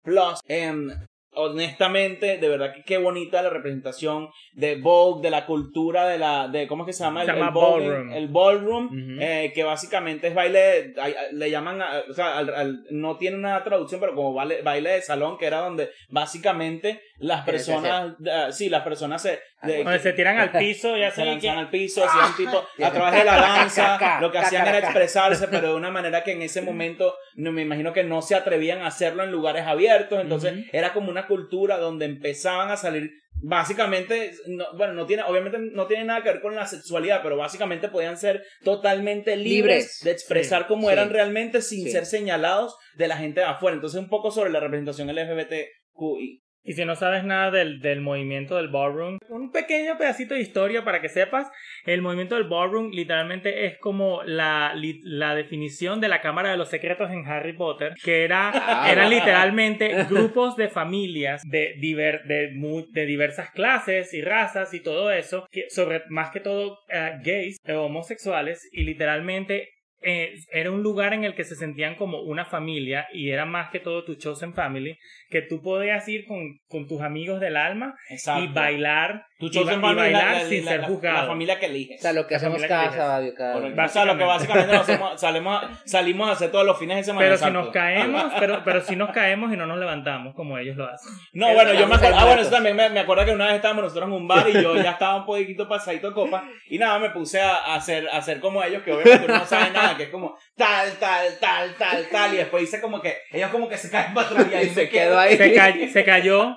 [0.48, 0.89] Em,
[1.36, 6.48] honestamente, de verdad que qué bonita la representación de Vogue, de la cultura de la,
[6.48, 7.24] de, ¿cómo es que se llama?
[7.26, 8.13] Se el, llama el ballroom.
[8.13, 8.89] El ballroom,
[9.21, 10.93] eh, que básicamente es baile,
[11.32, 14.91] le llaman, a- o sea, al- al- no tiene una traducción, pero como baile, baile
[14.91, 19.39] de salón, que era donde básicamente las personas, ah, sí, las personas se...
[19.65, 21.15] de- Donde se tiran al piso y así.
[21.21, 24.38] se lanzaban que- al piso, hacían tipo, Y a través de la danza, lo que
[24.38, 28.04] hacían era expresarse, pero de una manera que en ese momento, no, me imagino que
[28.04, 32.69] no se atrevían a hacerlo en lugares abiertos, entonces era como una cultura donde empezaban
[32.71, 36.65] a salir, básicamente, no- bueno, no tiene, obviamente no tiene nada que ver con la
[36.65, 39.99] sexualidad, pero básicamente podían ser totalmente libres, Libres.
[40.04, 40.93] de expresar Sí, cómo sí.
[40.93, 41.91] eran realmente sin Sí.
[41.91, 46.41] ser señalados de la gente de afuera, entonces un poco sobre la representación LGBTQI.
[46.65, 50.84] Y si no sabes nada del, del movimiento del ballroom, un pequeño pedacito de historia
[50.84, 51.47] para que sepas,
[51.86, 54.73] el movimiento del ballroom literalmente es como la,
[55.04, 58.91] la definición de la Cámara de los Secretos en Harry Potter, que era, Ah.
[58.91, 62.49] eran literalmente grupos de familias de, diver- de,
[62.91, 67.58] de diversas clases y razas y todo eso, que sobre más que todo eh, gays
[67.69, 69.69] o homosexuales, y literalmente
[70.08, 73.72] eh, era un lugar en el que se sentían como una familia y era más
[73.72, 77.96] que todo tu chosen family, que tú podías ir con, con tus amigos del alma
[78.10, 78.44] Exacto.
[78.44, 81.21] y bailar, Tu y, chosen ba- y bailar la- sin la- ser la- juzgado.
[81.21, 82.00] La familia que eliges.
[82.00, 83.58] O sea, lo que La hacemos cada sábado, cada.
[83.86, 87.04] O sea, lo que básicamente hacemos, salimos, a- salimos a hacer todos los fines de
[87.04, 87.26] semana.
[87.26, 90.78] Pero si nos caemos, pero, pero si nos caemos y no nos levantamos como ellos
[90.78, 91.12] lo hacen.
[91.34, 93.56] No, bueno, yo me acuerdo, ah, bueno, eso también me, me acuerdo que una vez
[93.56, 96.78] estábamos nosotros en un bar y yo ya estaba un poquito pasadito de copa y
[96.78, 99.98] nada, me puse a, a hacer, a hacer como ellos, que obviamente no sabe nada,
[99.98, 103.67] que es como tal, tal, tal, tal, tal, y después hice como que, ellos como
[103.67, 105.36] que se caen para atrás y ahí Y se quedó ahí.
[105.36, 106.56] Se, se cayó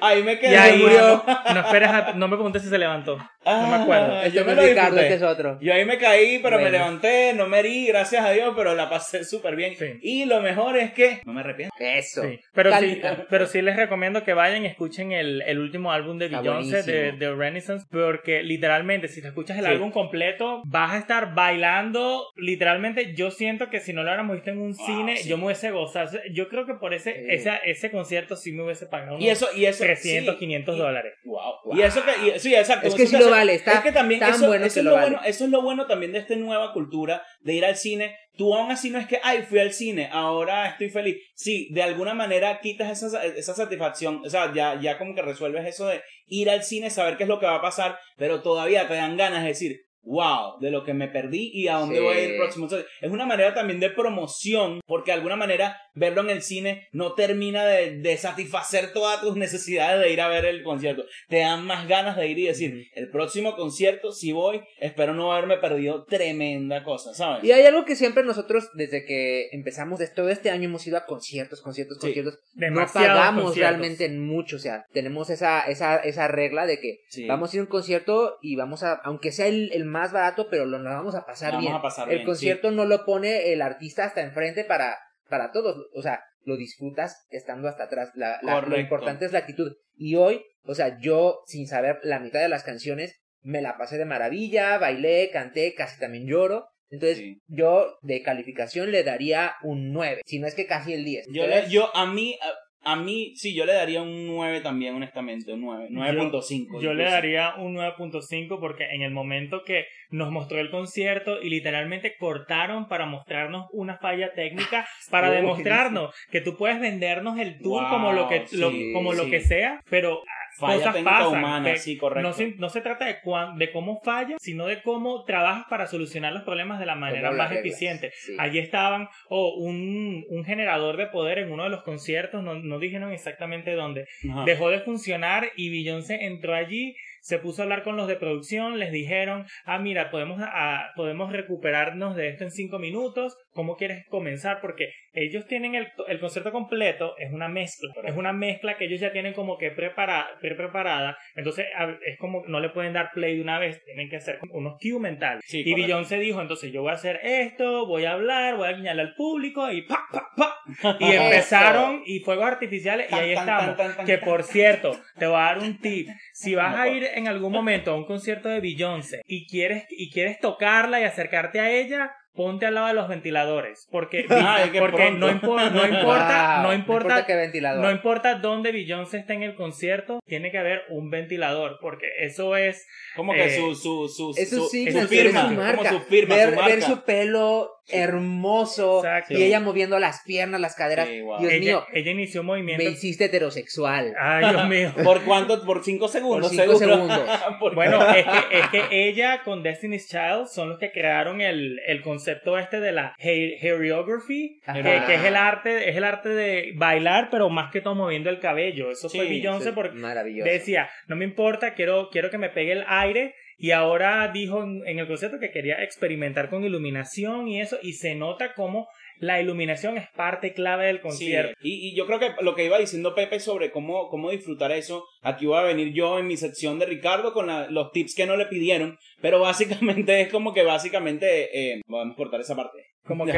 [0.00, 0.58] Ahí me y quedé.
[0.58, 1.24] ahí murió.
[1.54, 3.16] no esperes no me preguntes si se levantó.
[3.16, 3.22] no
[3.68, 4.22] me Ah, acuerdo.
[4.22, 5.02] Este Yo me lo Ricardo, disfruté.
[5.02, 5.58] este es otro.
[5.60, 8.88] Yo ahí me caí, pero me levanté, no me herí, gracias a Dios, pero la
[8.90, 9.74] pasé súper bien.
[9.76, 9.86] Sí.
[10.02, 11.74] Y lo mejor es que no me arrepiento.
[11.78, 12.22] Eso.
[12.22, 16.18] Sí, pero sí, pero sí les recomiendo que vayan y escuchen el, el último álbum
[16.18, 19.70] de Beyoncé de, de Renaissance, porque literalmente si te escuchas el Sí.
[19.70, 24.50] álbum completo, vas a estar bailando, literalmente yo siento que si no lo hubiéramos visto
[24.50, 25.28] en un Wow, cine, sí.
[25.28, 27.20] yo me hubiese gozado, yo creo que por ese, Sí.
[27.28, 29.84] ese, ese concierto sí me hubiese pagado Y eso, y eso.
[29.84, 31.14] 300, sí, 500 y- dólares.
[31.24, 31.40] Wow.
[31.64, 31.76] Wow.
[31.78, 32.86] Y eso que, y- sí, exacto.
[32.86, 34.84] Es que sí lo vale, está es que también tan eso, bueno eso que es
[34.84, 35.10] lo lo vale.
[35.12, 38.16] bueno, eso es lo bueno también de esta nueva cultura de ir al cine.
[38.36, 41.16] Tú aún así no es que, ay, fui al cine, ahora estoy feliz.
[41.34, 45.64] Sí, de alguna manera quitas esa, esa satisfacción, o sea, ya, ya como que resuelves
[45.66, 48.86] eso de ir al cine, saber qué es lo que va a pasar, pero todavía
[48.88, 52.02] te dan ganas de decir, wow, de lo que me perdí y a dónde Sí.
[52.02, 52.66] voy a ir próximo.
[52.66, 56.88] Entonces, es una manera también de promoción, porque de alguna manera verlo en el cine
[56.92, 61.04] no termina de, de satisfacer todas tus necesidades de ir a ver el concierto.
[61.28, 65.32] Te dan más ganas de ir y decir, el próximo concierto, si voy, espero no
[65.32, 67.44] haberme perdido tremenda cosa, ¿sabes?
[67.44, 70.96] Y hay algo que siempre nosotros, desde que empezamos de todo este año, hemos ido
[70.98, 72.06] a conciertos, conciertos, Sí.
[72.08, 72.38] conciertos.
[72.54, 73.70] No Demasiados pagamos conciertos.
[73.70, 74.56] realmente en mucho.
[74.56, 77.26] O sea, tenemos esa, esa, esa regla de que Sí.
[77.26, 80.48] vamos a ir a un concierto y vamos a, aunque sea el, el más barato,
[80.50, 81.74] pero lo, lo vamos a pasar Vamos bien.
[81.76, 84.96] a pasar el bien, concierto no lo pone el artista hasta enfrente para,
[85.28, 85.86] para todos.
[85.94, 88.10] O sea, lo disfrutas estando hasta atrás.
[88.14, 89.72] La, la- lo importante es la actitud.
[89.96, 93.96] Y hoy, o sea, yo, sin saber la mitad de las canciones, me la pasé
[93.98, 96.66] de maravilla, bailé, canté, casi también lloro.
[96.88, 97.40] Entonces, Sí.
[97.48, 101.26] yo de calificación le daría un 9, si no es que casi el 10.
[101.32, 102.38] Yo, le- yo a mí,
[102.86, 106.80] a, mí, sí, yo le daría un 9 también, honestamente, un 9, 9.5.
[106.80, 107.10] Yo le incluso.
[107.10, 112.88] daría un 9.5 porque en el momento que nos mostró el concierto y literalmente cortaron
[112.88, 117.90] para mostrarnos una falla técnica, para Uy, demostrarnos que tú puedes vendernos el tour Wow,
[117.90, 119.30] como lo que lo- sí, como lo sí.
[119.30, 120.22] que sea, pero
[120.58, 121.38] Falla cosas pasan.
[121.38, 122.28] humana, sí, correcto.
[122.28, 125.86] No se, no se trata de, cuán- de cómo falla, sino de cómo trabajas para
[125.86, 128.12] solucionar los problemas de la manera más reglas, eficiente.
[128.14, 128.36] sí.
[128.38, 132.78] Allí estaban, o un, un generador de poder en uno de los conciertos, no, no
[132.78, 134.44] dijeron exactamente dónde, Ajá.
[134.44, 138.78] dejó de funcionar y Beyoncé entró allí, se puso a hablar con los de producción,
[138.78, 144.04] les dijeron, ah, mira, podemos, ah, podemos recuperarnos de esto en cinco minutos, ¿cómo quieres
[144.08, 144.60] comenzar?
[144.60, 149.00] Porque ellos tienen el, el concierto completo, es una mezcla, es una mezcla que ellos
[149.00, 153.34] ya tienen como que prepara, pre-preparada, entonces a- es como no le pueden dar play
[153.36, 155.42] de una vez, tienen que hacer unos cue mentales.
[155.46, 155.82] Sí, y correcto.
[155.82, 159.14] Beyoncé dijo, entonces yo voy a hacer esto, voy a hablar, voy a guiñarle al
[159.14, 160.52] público y pa, pa, pa.
[161.00, 163.76] Y empezaron y fuegos artificiales y Tan, ahí tan, estamos.
[163.76, 166.08] tan, tan, Que por cierto, te voy a dar un tip.
[166.32, 170.10] Si vas a ir en algún momento a un concierto de Beyoncé y quieres, y
[170.10, 173.86] quieres tocarla y acercarte a ella, ponte al lado de los ventiladores.
[173.90, 174.26] Porque,
[174.72, 177.82] que porque no, impo- no importa, Wow, no importa, qué ventilador.
[177.82, 181.78] no importa dónde Beyoncé esté en el concierto, tiene que haber un ventilador.
[181.80, 185.76] Porque eso es Como que eh, su, su, su, su su- su firma, su marca.
[185.78, 186.68] como su firma, ver, su marca.
[186.74, 189.34] ver su pelo hermoso Exacto.
[189.34, 191.08] y ella moviendo las piernas, las caderas.
[191.08, 191.38] Sí, wow.
[191.40, 192.88] Dios ella, mío, ella inició un me movimiento.
[192.88, 194.14] hiciste heterosexual.
[194.18, 194.92] Ay, Dios mío.
[195.04, 195.64] ¿Por cuánto?
[195.64, 196.96] Por cinco segundos, Por cinco seguro.
[197.08, 197.30] segundos.
[197.60, 201.78] Por- Bueno, es que, es que ella con Destiny's Child son los que crearon el,
[201.86, 206.72] el concepto este de la choreography, que, que es el arte, es el arte de
[206.76, 208.90] bailar, pero más que todo moviendo el cabello.
[208.90, 209.72] Eso fue Beyoncé sí.
[209.74, 210.50] porque Maravilloso.
[210.50, 213.34] decía, no me importa, quiero, quiero que me pegue el aire.
[213.58, 217.94] Y ahora dijo en, en el concierto que quería experimentar con iluminación y eso, y
[217.94, 218.88] se nota como
[219.18, 221.54] la iluminación es parte clave del Sí, concierto.
[221.62, 225.06] y, y yo creo que lo que iba diciendo Pepe sobre cómo, cómo disfrutar eso,
[225.22, 228.26] aquí voy a venir yo en mi sección de Ricardo con la- los tips que
[228.26, 232.78] no le pidieron, pero básicamente es como que básicamente, eh, vamos a cortar esa parte.
[233.06, 233.32] Como que.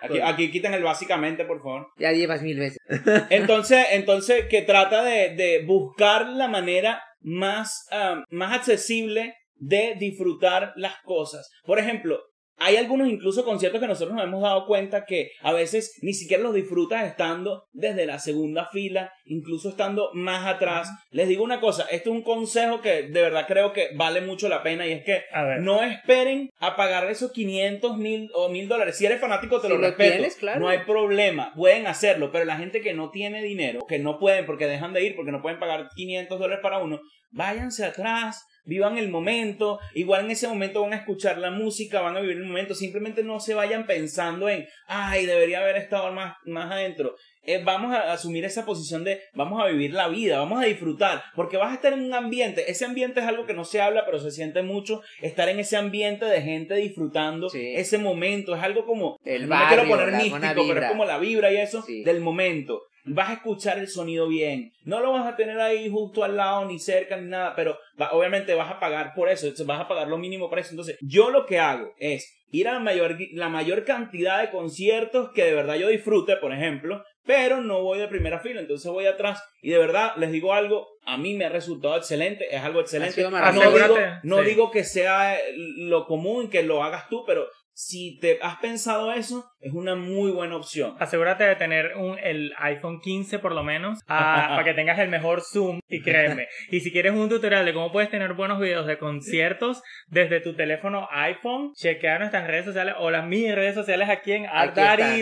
[0.00, 1.88] Aquí, aquí quiten el básicamente, por favor.
[1.98, 2.78] Ya llevas mil veces.
[3.28, 10.72] Entonces, entonces que trata de, de buscar la manera más, ah, más accesible de disfrutar
[10.76, 11.50] las cosas.
[11.64, 12.20] Por ejemplo,
[12.58, 16.42] hay algunos incluso conciertos que nosotros nos hemos dado cuenta que a veces ni siquiera
[16.42, 20.90] los disfrutas estando desde la segunda fila, incluso estando más atrás.
[21.10, 24.48] Les digo una cosa, esto es un consejo que de verdad creo que vale mucho
[24.48, 25.22] la pena y es que
[25.60, 28.96] no esperen a pagar esos 500 mil o mil dólares.
[28.96, 30.12] Si eres fanático, te Si lo lo respeto.
[30.12, 30.60] tienes, claro.
[30.60, 31.52] No hay problema.
[31.54, 32.30] Pueden hacerlo.
[32.32, 35.32] Pero la gente que no tiene dinero, que no pueden porque dejan de ir, porque
[35.32, 38.44] no pueden pagar 500 dólares para uno, váyanse atrás.
[38.68, 42.36] Vivan el momento, igual en ese momento van a escuchar la música, van a vivir
[42.36, 47.16] el momento, simplemente no se vayan pensando en, ay, debería haber estado más, más adentro.
[47.44, 51.22] Eh, vamos a asumir esa posición de, vamos a vivir la vida, vamos a disfrutar,
[51.34, 54.04] porque vas a estar en un ambiente, ese ambiente es algo que no se habla,
[54.04, 57.72] pero se siente mucho, estar en ese ambiente de gente disfrutando Sí.
[57.74, 61.16] ese momento, es algo como, El no me quiero poner místico, pero es como la
[61.18, 62.04] vibra y eso Sí.
[62.04, 62.82] del momento.
[63.14, 64.72] Vas a escuchar el sonido bien.
[64.84, 68.10] No lo vas a tener ahí justo al lado, ni cerca, ni nada, pero va-
[68.12, 69.46] obviamente vas a pagar por eso.
[69.66, 70.70] vas a pagar lo mínimo por eso.
[70.70, 75.30] Entonces, yo lo que hago es ir a la mayor, la mayor cantidad de conciertos
[75.34, 79.04] que de verdad yo disfrute, por ejemplo, pero no voy de primera fila, entonces voy
[79.06, 79.42] atrás.
[79.60, 83.20] Y de verdad, les digo algo, a mí me ha resultado excelente, es algo excelente.
[83.52, 84.44] No digo, no sí.
[84.48, 85.36] digo que sea
[85.76, 90.30] lo común, que lo hagas tú, pero si te has pensado eso, es una muy
[90.30, 90.94] buena opción.
[91.00, 95.08] Asegúrate de tener un, el iPhone 15 por lo menos ah, para que tengas el
[95.08, 96.46] mejor zoom y créeme.
[96.70, 100.54] Y si quieres un tutorial de cómo puedes tener buenos videos de conciertos desde tu
[100.54, 104.46] teléfono iPhone, chequea nuestras redes sociales o las mis redes sociales aquí en.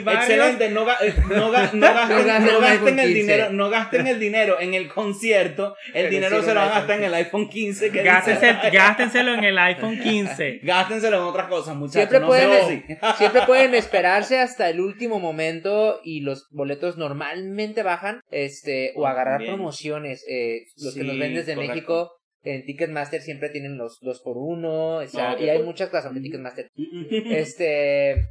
[0.02, 0.28] Barrios.
[0.28, 1.86] Excelente, no, ga- eh, no, ga- no gasten, No
[2.24, 3.20] gasten no el gasten iPhone el 15.
[3.20, 6.72] dinero, no gasten el dinero en el concierto, el Pero dinero se lo van a
[6.72, 10.60] gastar en el iPhone 15 que Gástense- gástenselo en el iPhone 15.
[10.62, 11.96] Gástenselo en otras cosas, muchachos.
[12.08, 13.70] Siempre no pueden, siempre pueden
[14.26, 19.54] esperarse hasta el último momento y los boletos normalmente bajan, este, o agarrar bien.
[19.54, 20.24] promociones.
[20.28, 21.74] Eh, los que nos ven desde correcto.
[21.74, 22.10] México
[22.42, 26.14] en Ticketmaster siempre tienen los dos por uno, o sea, No, y hay muchas cosas
[26.14, 26.70] de Ticketmaster.
[27.30, 28.28] Este,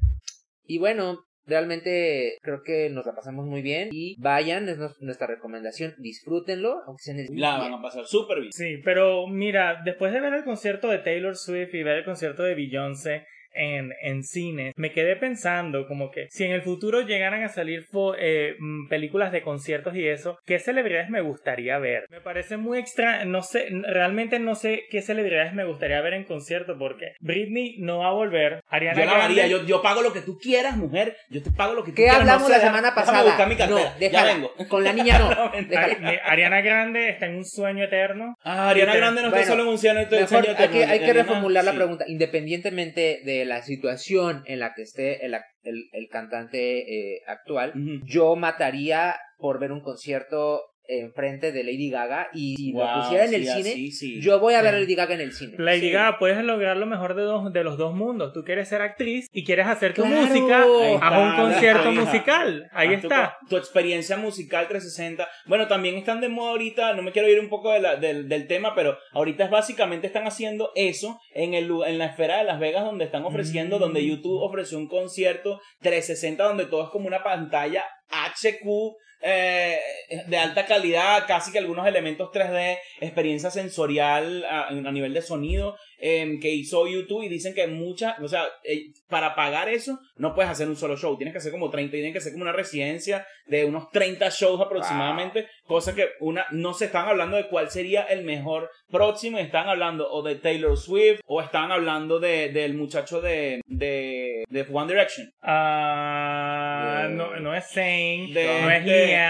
[0.66, 5.96] y bueno, realmente creo que nos la pasamos muy bien y vayan, es nuestra recomendación,
[6.00, 8.52] disfrútenlo, aunque sea en el La van a pasar súper bien.
[8.52, 12.44] Sí, pero mira, después de ver el concierto de Taylor Swift y ver el concierto
[12.44, 17.44] de Beyoncé, en, en cines, me quedé pensando como que si en el futuro llegaran
[17.44, 17.88] a salir
[18.18, 22.06] eh, mm, películas de conciertos y eso, ¿qué celebridades me gustaría ver?
[22.10, 26.24] Me parece muy extraño, no sé, realmente no sé qué celebridades me gustaría ver en
[26.24, 28.64] concierto porque Britney no va a volver.
[28.70, 31.18] Ariana yo la Grande, yo, yo, pago lo que tú quieras, mujer.
[31.30, 32.18] Yo te pago lo que tú ¿Qué quieras.
[32.18, 33.46] ¿Qué hablamos la semana pasada?
[33.46, 34.54] Mi no, ya vengo.
[34.68, 35.30] Con la niña no.
[36.26, 38.36] Ariana Grande está en un sueño eterno.
[38.44, 40.28] Ah, Ariana Grande no está solo en un sueño, eterno.
[40.58, 42.06] Hay que, hay que reformular la pregunta.
[42.08, 47.74] Independientemente de la situación en la que esté el, el, cantante eh, actual,
[48.06, 53.34] yo mataría por ver un concierto enfrente de Lady Gaga y si lo pusiera en
[53.34, 55.56] el cine, yo voy a ver a Lady Gaga en el cine.
[55.58, 58.34] Lady Gaga, puedes lograr lo mejor de, dos, de los dos mundos.
[58.34, 60.64] Tú quieres ser actriz y quieres hacer tu música,
[61.02, 62.70] a un concierto musical.
[62.72, 63.38] Ahí está.
[63.50, 65.28] Tu, experiencia musical 360.
[65.48, 68.76] Bueno, también están de moda ahorita, no me quiero ir un poco del, del, tema,
[68.76, 72.84] pero ahorita es básicamente están haciendo eso en, el, en la esfera de Las Vegas
[72.84, 74.06] donde están ofreciendo, donde mm.
[74.06, 79.80] YouTube ofreció un concierto 360 donde todo es como una pantalla HQ eh,
[80.28, 85.78] de alta calidad, casi que algunos elementos 3D, experiencia sensorial a, a nivel de sonido
[86.08, 90.36] em, que hizo YouTube y dicen que muchas, o sea, eh, para pagar eso no
[90.36, 92.52] puedes hacer un solo show, tienes que hacer como 30, tienen que hacer como una
[92.52, 97.72] residencia de unos 30 shows aproximadamente, cosa que una no se están hablando de cuál
[97.72, 102.76] sería el mejor próximo, están hablando o de Taylor Swift o están hablando de, del
[102.76, 105.32] muchacho de, de, de One Direction.
[105.42, 108.88] Ah, no, no es Zayn, no es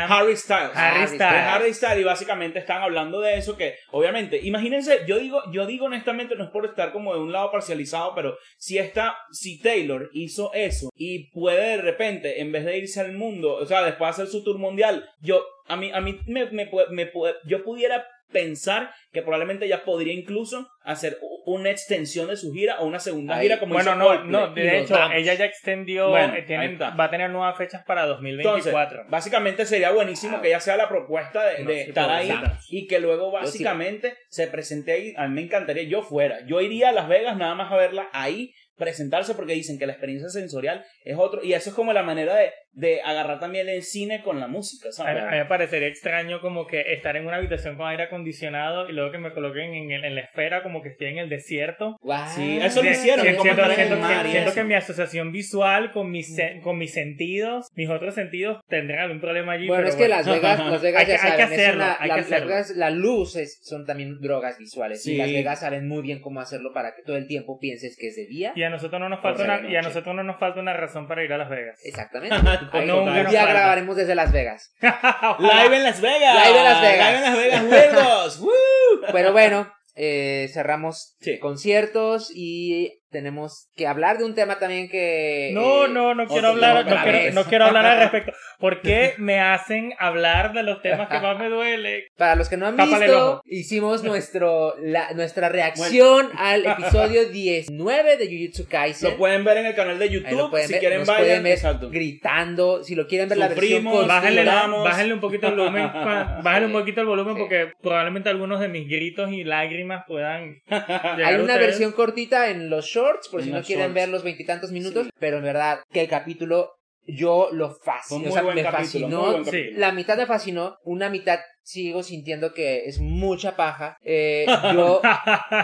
[0.09, 0.71] Harry Styles.
[0.75, 1.21] Harry Styles.
[1.21, 5.85] Harry Styles y básicamente están hablando de eso que obviamente, imagínense, yo digo, yo digo
[5.85, 10.09] honestamente no es por estar como de un lado parcializado, pero si está, si Taylor
[10.13, 14.07] hizo eso y puede de repente en vez de irse al mundo, o sea, después
[14.07, 17.11] de hacer su tour mundial, yo a mí a mí me, me, me,
[17.45, 18.05] yo pudiera
[18.35, 23.39] pensar que probablemente ya podría incluso hacer una extensión de su gira o una segunda
[23.39, 27.57] gira como bueno no no de hecho ella ya extendió eh, va a tener nuevas
[27.57, 32.31] fechas para 2024 básicamente sería buenísimo que ella sea la propuesta de, estar ahí
[32.69, 35.13] y que luego básicamente se presente ahí.
[35.17, 36.45] A mí me encantaría yo fuera.
[36.45, 39.93] Yo iría a Las Vegas nada más a verla ahí presentarse porque dicen que la
[39.93, 43.83] experiencia sensorial es otro y eso es como la manera de de agarrar también el
[43.83, 45.23] cine con la música, ¿sabes?
[45.23, 48.93] A, mí me parecería extraño como que estar en una habitación con aire acondicionado y
[48.93, 51.97] luego que me coloquen en, en la esfera como que estoy en el desierto.
[52.35, 53.25] Sí, eso lo hicieron.
[53.25, 59.21] Siento, que, mi asociación visual con mis, con mis sentidos, mis otros sentidos, tendrán algún
[59.21, 59.67] problema allí.
[59.67, 63.85] Bueno, es que Las Vegas, Las Vegas ya saben, hay que hacerlo, Las luces son
[63.85, 67.27] también drogas visuales y Las Vegas saben muy bien cómo hacerlo para que todo el
[67.27, 68.51] tiempo pienses que es de día.
[68.55, 71.07] Y a nosotros no nos falta una, y a nosotros no nos falta una razón
[71.07, 71.79] para ir a Las Vegas.
[71.85, 72.35] Exactamente.
[72.73, 74.73] un día grabaremos desde Las Vegas.
[74.81, 76.47] Live en Las Vegas.
[76.47, 77.07] Live en Las Vegas.
[77.07, 78.41] Live en Las Vegas, Weirdos.
[79.11, 85.51] Pero bueno, eh, cerramos conciertos y tenemos que hablar de un tema también que...
[85.53, 88.33] No, no, no quiero hablar, no quiero, no quiero, hablar al respecto.
[88.59, 92.07] ¿Por qué me hacen hablar de los temas que más me duele?
[92.17, 98.27] Para los que no han visto, hicimos nuestro, la, nuestra reacción al episodio 19 de
[98.27, 99.11] Jujutsu Kaisen.
[99.11, 101.59] Lo pueden ver en el canal de YouTube, si quieren vayan, ver
[101.89, 105.89] gritando, si lo quieren ver la versión bájenle, bájenle un poquito el volumen,
[106.43, 111.35] bájenle un poquito el volumen porque probablemente algunos de mis gritos y lágrimas puedan Hay
[111.35, 115.37] una versión cortita en los shows por si no quieren ver los veintitantos minutos, pero
[115.37, 116.71] en verdad que el capítulo
[117.07, 119.43] yo lo fascinó, o sea, me fascinó,
[119.73, 123.97] la mitad me fascinó, una mitad sigo sintiendo que es mucha paja.
[124.01, 125.01] Eh, yo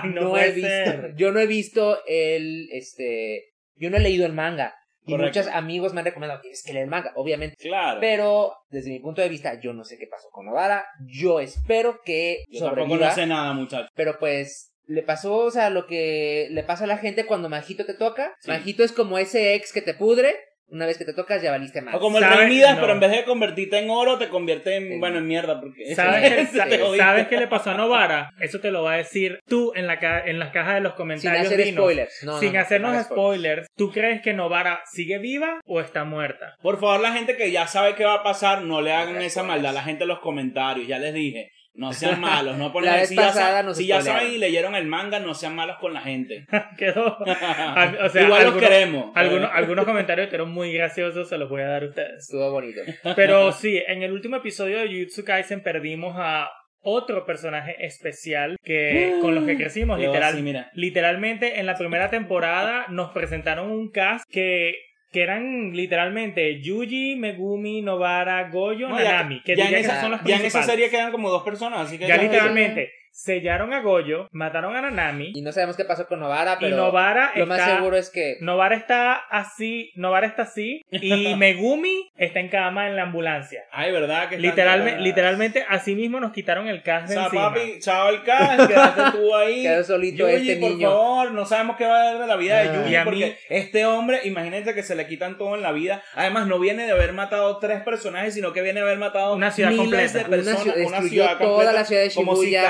[0.05, 4.75] no, he visto, yo no he visto el, este, yo no he leído el manga.
[5.03, 7.55] Y muchos amigos me han recomendado que es que leer el manga, obviamente.
[7.57, 7.99] Claro.
[7.99, 10.85] Pero desde mi punto de vista, yo no sé qué pasó con Novara.
[11.07, 12.87] Yo espero que yo sobreviva.
[12.87, 13.89] Tampoco no sé nada, muchachos.
[13.95, 17.85] Pero pues le pasó, o sea, lo que le pasa a la gente cuando Majito
[17.85, 18.35] te toca.
[18.45, 20.35] Majito es como ese ex que te pudre.
[20.67, 21.93] Una vez que te tocas ya valiste más.
[21.95, 25.01] O como el Rey Midas, pero en vez de convertirte en oro, te convierte en,
[25.01, 25.59] bueno, en mierda.
[25.59, 28.29] Porque ¿Sabes, qué, ¿Sabes qué le pasó a Novara?
[28.39, 31.49] Eso te lo va a decir tú en la, en las cajas de los comentarios.
[31.49, 32.25] Sin hacer spoilers.
[32.39, 33.67] Sin hacernos spoilers.
[33.75, 36.55] ¿Tú crees que Novara sigue viva o está muerta?
[36.61, 39.43] Por favor, la gente que ya sabe qué va a pasar, no le hagan esa
[39.43, 39.73] maldad.
[39.73, 41.51] La gente en los comentarios, ya les dije.
[41.73, 45.33] No sean malos, no ponen si, ya, si ya saben y leyeron el manga, no
[45.33, 46.45] sean malos con la gente.
[46.77, 47.17] Quedó.
[47.17, 49.11] o sea, Igual los queremos.
[49.15, 52.23] Algunos, algunos comentarios que eran muy graciosos se los voy a dar a ustedes.
[52.23, 52.81] Estuvo bonito.
[53.15, 56.49] Pero sí, en el último episodio de Jujutsu Kaisen perdimos a
[56.83, 63.11] otro personaje especial que con los que crecimos literal, literalmente en la primera temporada nos
[63.11, 64.75] presentaron un cast que
[65.11, 69.41] que eran literalmente Yuji, Megumi, Novara, Goyo, Nanami.
[69.43, 71.97] Que ya, en esa, son las ya en esa serie quedan como dos personas, así
[71.97, 75.31] que ya, literalmente sellaron a Goyo, mataron a Nanami.
[75.35, 78.37] Y no sabemos qué pasó con Novara, Y pero Novara lo más seguro es que
[78.41, 83.63] Novara está así, Novara está así y Megumi está en cama en la ambulancia.
[83.71, 84.29] Ay, ¿verdad?
[84.29, 87.49] Que Literalmente, literalmente así mismo nos quitaron el cast O de sea, encima.
[87.53, 89.63] papi, chao el cast, quédate tú ahí.
[89.63, 90.89] Quedó solito Yuji, este por niño.
[90.89, 92.73] favor, no sabemos qué va a dar de la vida de Ah.
[92.81, 95.71] Yuji Y a mí- porque este hombre, imagínate que se le quitan todo en la
[95.71, 96.01] vida.
[96.15, 99.51] Además, no viene de haber matado tres personajes, sino que viene de haber matado Una
[99.51, 100.13] ciudad miles completa.
[100.13, 102.61] de Una personas, ciudad- una ciudad toda completa, la ciudad de como si Shibuya.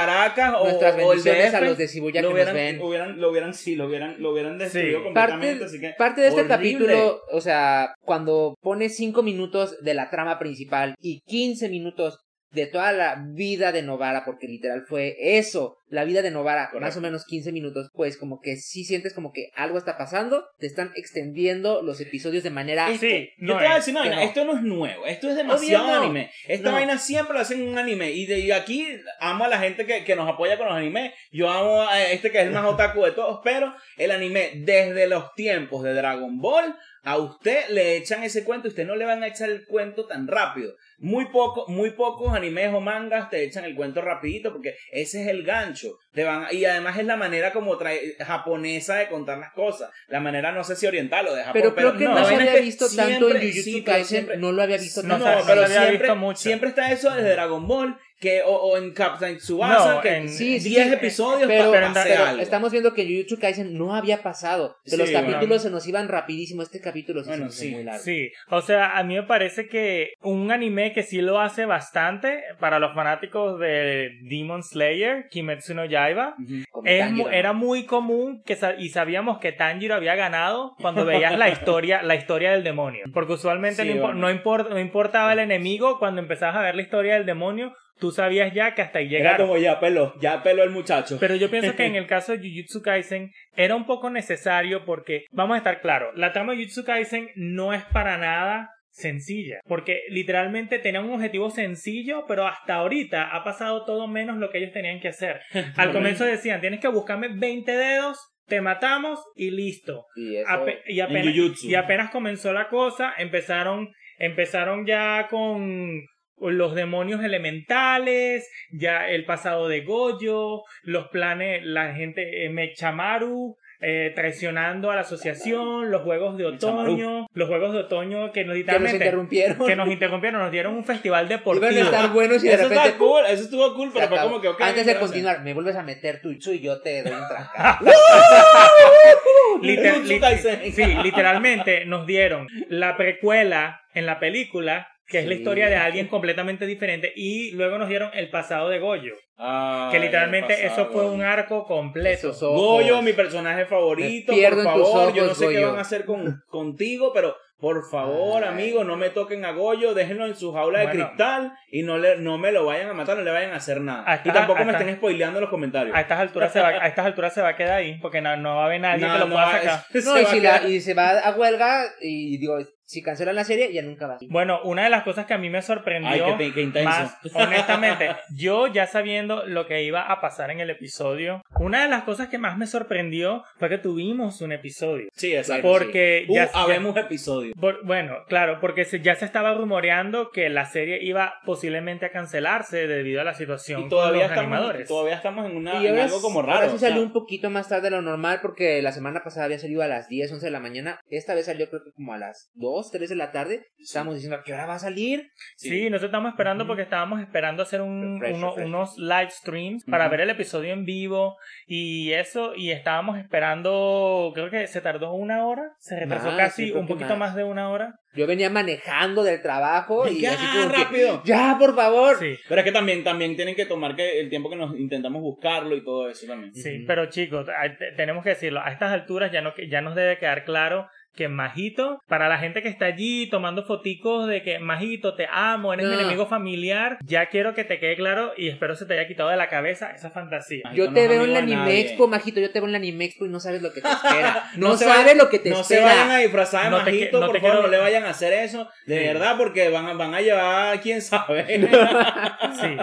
[0.42, 2.56] Caracas o, Nuestras o el bendiciones DF a los de Shibuya lo que nos hubieran,
[2.56, 2.82] ven.
[2.82, 5.04] hubieran, lo hubieran, sí, lo hubieran, lo hubieran destruido Sí.
[5.04, 5.48] completamente.
[5.60, 6.56] Parte, así que, parte de este horrible.
[6.58, 12.20] capítulo, o sea, cuando pone 5 minutos de la trama principal y 15 minutos
[12.52, 16.86] de toda la vida de Novara, porque literal fue eso, la vida de Novara, Correcto.
[16.86, 20.46] más o menos 15 minutos, pues como que sí sientes como que algo está pasando,
[20.60, 22.88] te están extendiendo los episodios de manera...
[22.98, 24.28] Sí, Yo no te voy a decir, no, que vaina, no.
[24.30, 26.04] esto no es nuevo, esto es demasiado Obvio no.
[26.04, 26.32] anime.
[26.48, 26.76] Esta No.
[26.76, 28.12] vaina siempre lo hacen en un anime.
[28.12, 28.86] Y, de, y aquí
[29.20, 31.14] amo a la gente que, que nos apoya con los animes.
[31.32, 35.08] Yo amo a este que es el más otaku de todos, pero el anime, desde
[35.08, 39.24] los tiempos de Dragon Ball, a usted le echan ese cuento, usted no le van
[39.24, 40.76] a echar el cuento tan rápido.
[41.00, 45.28] Muy poco, muy pocos animes o mangas te echan el cuento rapidito porque ese es
[45.30, 45.98] el gancho.
[46.14, 49.90] Te van, y además es la manera como trae, japonesa de contar las cosas.
[50.10, 51.54] La manera, no sé si oriental o de Japón.
[51.60, 54.52] Pero creo que no, se es había visto tanto en Jujutsu sí, Kaisen, siempre- no
[54.52, 55.40] lo había visto No, no, tanto.
[55.40, 56.40] no, no pero siempre, visto mucho.
[56.40, 60.30] siempre está eso desde Dragon Ball que, o, o en Captain Tsubasa, No, que en-
[60.30, 62.42] Sí, sí, 10 sí, episodios pero, para hacer pero algo.
[62.42, 64.78] estamos viendo que Jujutsu Kaisen no había pasado.
[64.86, 65.60] De los Sí, capítulos bueno.
[65.60, 66.62] se nos iban rapidísimo.
[66.62, 68.02] Este capítulo sí Bueno, se sí, muy largo.
[68.04, 72.44] Sí, o sea, a mí me parece que un anime que sí lo hace bastante
[72.60, 76.64] para los fanáticos de Demon Slayer, Kimetsu no Yaiba, Ujú.
[76.72, 81.38] Con es Tanjiro, era muy común que y sabíamos que Tanjiro había ganado cuando veías
[81.38, 83.06] la historia, la historia del demonio.
[83.14, 84.20] Porque usualmente Sí, no, bueno.
[84.20, 88.12] no, import- no importaba el enemigo, cuando empezabas a ver la historia del demonio, tú
[88.12, 89.48] sabías ya que hasta ahí Era llegaron.
[89.48, 91.18] como ya peló, ya peló el muchacho.
[91.20, 95.26] Pero yo pienso que en el caso de Jujutsu Kaisen era un poco necesario porque,
[95.32, 100.02] vamos a estar claros, la trama de Jujutsu Kaisen no es para nada sencilla, porque
[100.10, 104.74] literalmente tenían un objetivo sencillo, pero hasta ahorita ha pasado todo menos lo que ellos
[104.74, 105.40] tenían que hacer.
[105.78, 110.08] Al comienzo decían, tienes que buscarme 20 dedos, te matamos y listo.
[110.18, 116.06] Y eso- Ape- y, en apenas, y apenas comenzó la cosa, empezaron, empezaron ya con
[116.50, 124.12] los demonios elementales, ya el pasado de Goyo, los planes, la gente, eh, Mechamaru, eh,
[124.14, 128.64] traicionando a la asociación, los juegos de otoño, los juegos de otoño que nos que
[128.80, 129.66] nos interrumpieron.
[129.68, 131.68] que nos interrumpieron, nos dieron un festival Iban deportivo.
[131.82, 132.86] a estar buenos y de eso repente.
[132.90, 134.62] está cool, eso estuvo cool, pero fue como que, ok.
[134.62, 137.86] Antes de continuar, me vuelves a meter tu y yo te doy un trancazo.
[139.62, 145.70] Liter- lit- sí, literalmente nos dieron la precuela en la película, que es la historia
[145.70, 150.66] de alguien completamente diferente, y luego nos dieron el pasado de Goyo, Ay, que literalmente
[150.66, 152.30] eso fue un arco completo.
[152.30, 152.40] Ojos.
[152.42, 157.12] Goyo, mi personaje favorito, por favor, yo no sé qué van a hacer con, contigo,
[157.14, 158.50] pero por favor, Ay.
[158.50, 162.18] amigo, no me toquen a Goyo, déjenlo en su jaula de cristal y no, le,
[162.18, 164.02] no me lo vayan a matar, no le vayan a hacer nada.
[164.04, 165.96] Hasta- y tampoco me estén spoileando los comentarios.
[165.96, 168.36] A estas alturas se va, a estas alturas se va a quedar ahí, porque no,
[168.38, 169.80] no va a haber nadie No, que lo no, pueda sacar.
[169.94, 172.58] es- No, se y, si la- y se va a huelga y digo,
[172.92, 174.18] si cancelan la serie, ya nunca va.
[174.30, 176.90] Bueno, una de las cosas que a mí me sorprendió Ay, qué, qué intenso.
[176.90, 181.88] más, honestamente, yo ya sabiendo lo que iba a pasar en el episodio, una de
[181.90, 185.08] las cosas que más me sorprendió fue que tuvimos un episodio.
[185.14, 185.68] Sí, exacto.
[185.68, 187.56] Porque Uh, ya, ya- habemos episodios.
[187.60, 192.12] por- bueno, claro, porque se- ya se estaba rumoreando que la serie iba posiblemente a
[192.12, 194.88] cancelarse debido a la situación Y todavía con los estamos, animadores.
[194.88, 196.70] todavía estamos en, una, y en ahora, algo como ahora raro.
[196.70, 199.46] sí o sea, salió un poquito más tarde de lo normal porque la semana pasada
[199.46, 201.00] había salido a las 10, 11 de la mañana.
[201.10, 203.66] Esta vez salió creo que como a las 2, 3 de la tarde.
[203.78, 205.30] Estábamos diciendo, ¿a qué hora va a salir?
[205.58, 206.70] Sí, nosotros estamos esperando Ujú.
[206.70, 208.68] porque estábamos esperando hacer un, Refresh, uno- refresh.
[208.68, 210.12] unos live streams para Ujú.
[210.12, 211.36] ver el episodio en vivo
[211.68, 213.20] y eso, y estábamos
[213.62, 217.20] esperando, creo que se tardó una hora, se retrasó Más, casi un que poquito más.
[217.32, 217.96] más de una hora.
[218.14, 221.22] Yo venía manejando del trabajo y Ya, así como que, rápido.
[221.24, 222.18] ya, por favor.
[222.20, 225.22] Sí, Pero es que también, también tienen que tomar que el tiempo que nos intentamos
[225.22, 226.54] buscarlo y todo eso también.
[226.54, 226.88] sí, Ujú.
[226.88, 227.48] pero chicos,
[227.96, 232.00] tenemos que decirlo, a estas alturas ya, no, ya nos debe quedar claro que Majito,
[232.08, 235.94] para la gente que está allí tomando foticos de que Majito, te amo, eres mi
[235.96, 236.00] No.
[236.00, 239.36] enemigo familiar, ya quiero que te quede claro y espero se te haya quitado de
[239.38, 240.62] la cabeza esa fantasía.
[240.64, 241.80] Majito Yo no te veo en la Anime.
[241.82, 242.40] Expo, Majito.
[242.40, 244.50] Yo te veo en la Anime Expo y no sabes lo que te espera.
[244.58, 245.82] No, se sabes lo que te no espera.
[245.82, 247.82] se vayan a disfrazar de No te majito, no por te favor, quiero- no le
[247.82, 249.06] vayan a hacer eso, de Sí.
[249.08, 251.46] verdad, porque van a, van a llevar, quién sabe.
[252.62, 252.78] Sí.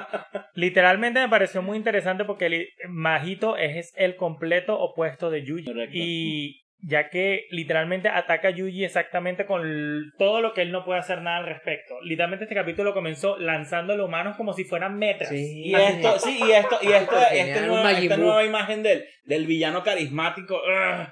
[0.55, 5.65] Literalmente me pareció muy interesante porque Majito es el completo opuesto de Yuji.
[5.65, 5.93] Correcto.
[5.97, 11.01] Y ya que literalmente ataca a Yuji exactamente con todo lo que él no puede
[11.01, 12.01] hacer nada al respecto.
[12.03, 15.31] Literalmente este capítulo comenzó lanzando a los humanos como si fueran metras.
[15.31, 15.63] Sí.
[15.67, 19.47] Y esto, sí, y esto, y esto, este un nueva, esta nueva imagen del, del
[19.47, 20.61] villano carismático.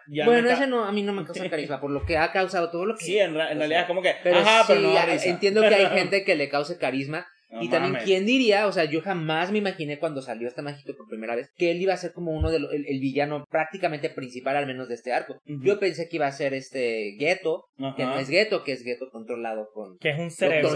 [0.07, 2.71] ya bueno, ese no, a mí no me causa carisma, por lo que ha causado
[2.71, 3.05] todo lo que...
[3.05, 4.15] Sí, en, ra- en realidad es como que.
[4.23, 4.87] Pero ajá, pero sí,
[5.29, 7.27] no entiendo que hay gente que le cause carisma.
[7.49, 8.05] No y también, mames.
[8.05, 8.67] ¿quién diría?
[8.67, 11.81] O sea, yo jamás me imaginé cuando salió este Majito por primera vez que él
[11.81, 14.95] iba a ser como uno de los, el, el villano prácticamente principal, al menos de
[14.97, 15.41] este arco.
[15.47, 17.67] Yo pensé que iba a ser este Geto,
[17.97, 18.15] que Ajá.
[18.15, 19.97] no es Geto, que es Geto controlado con...
[19.99, 20.69] Que es un cerebro.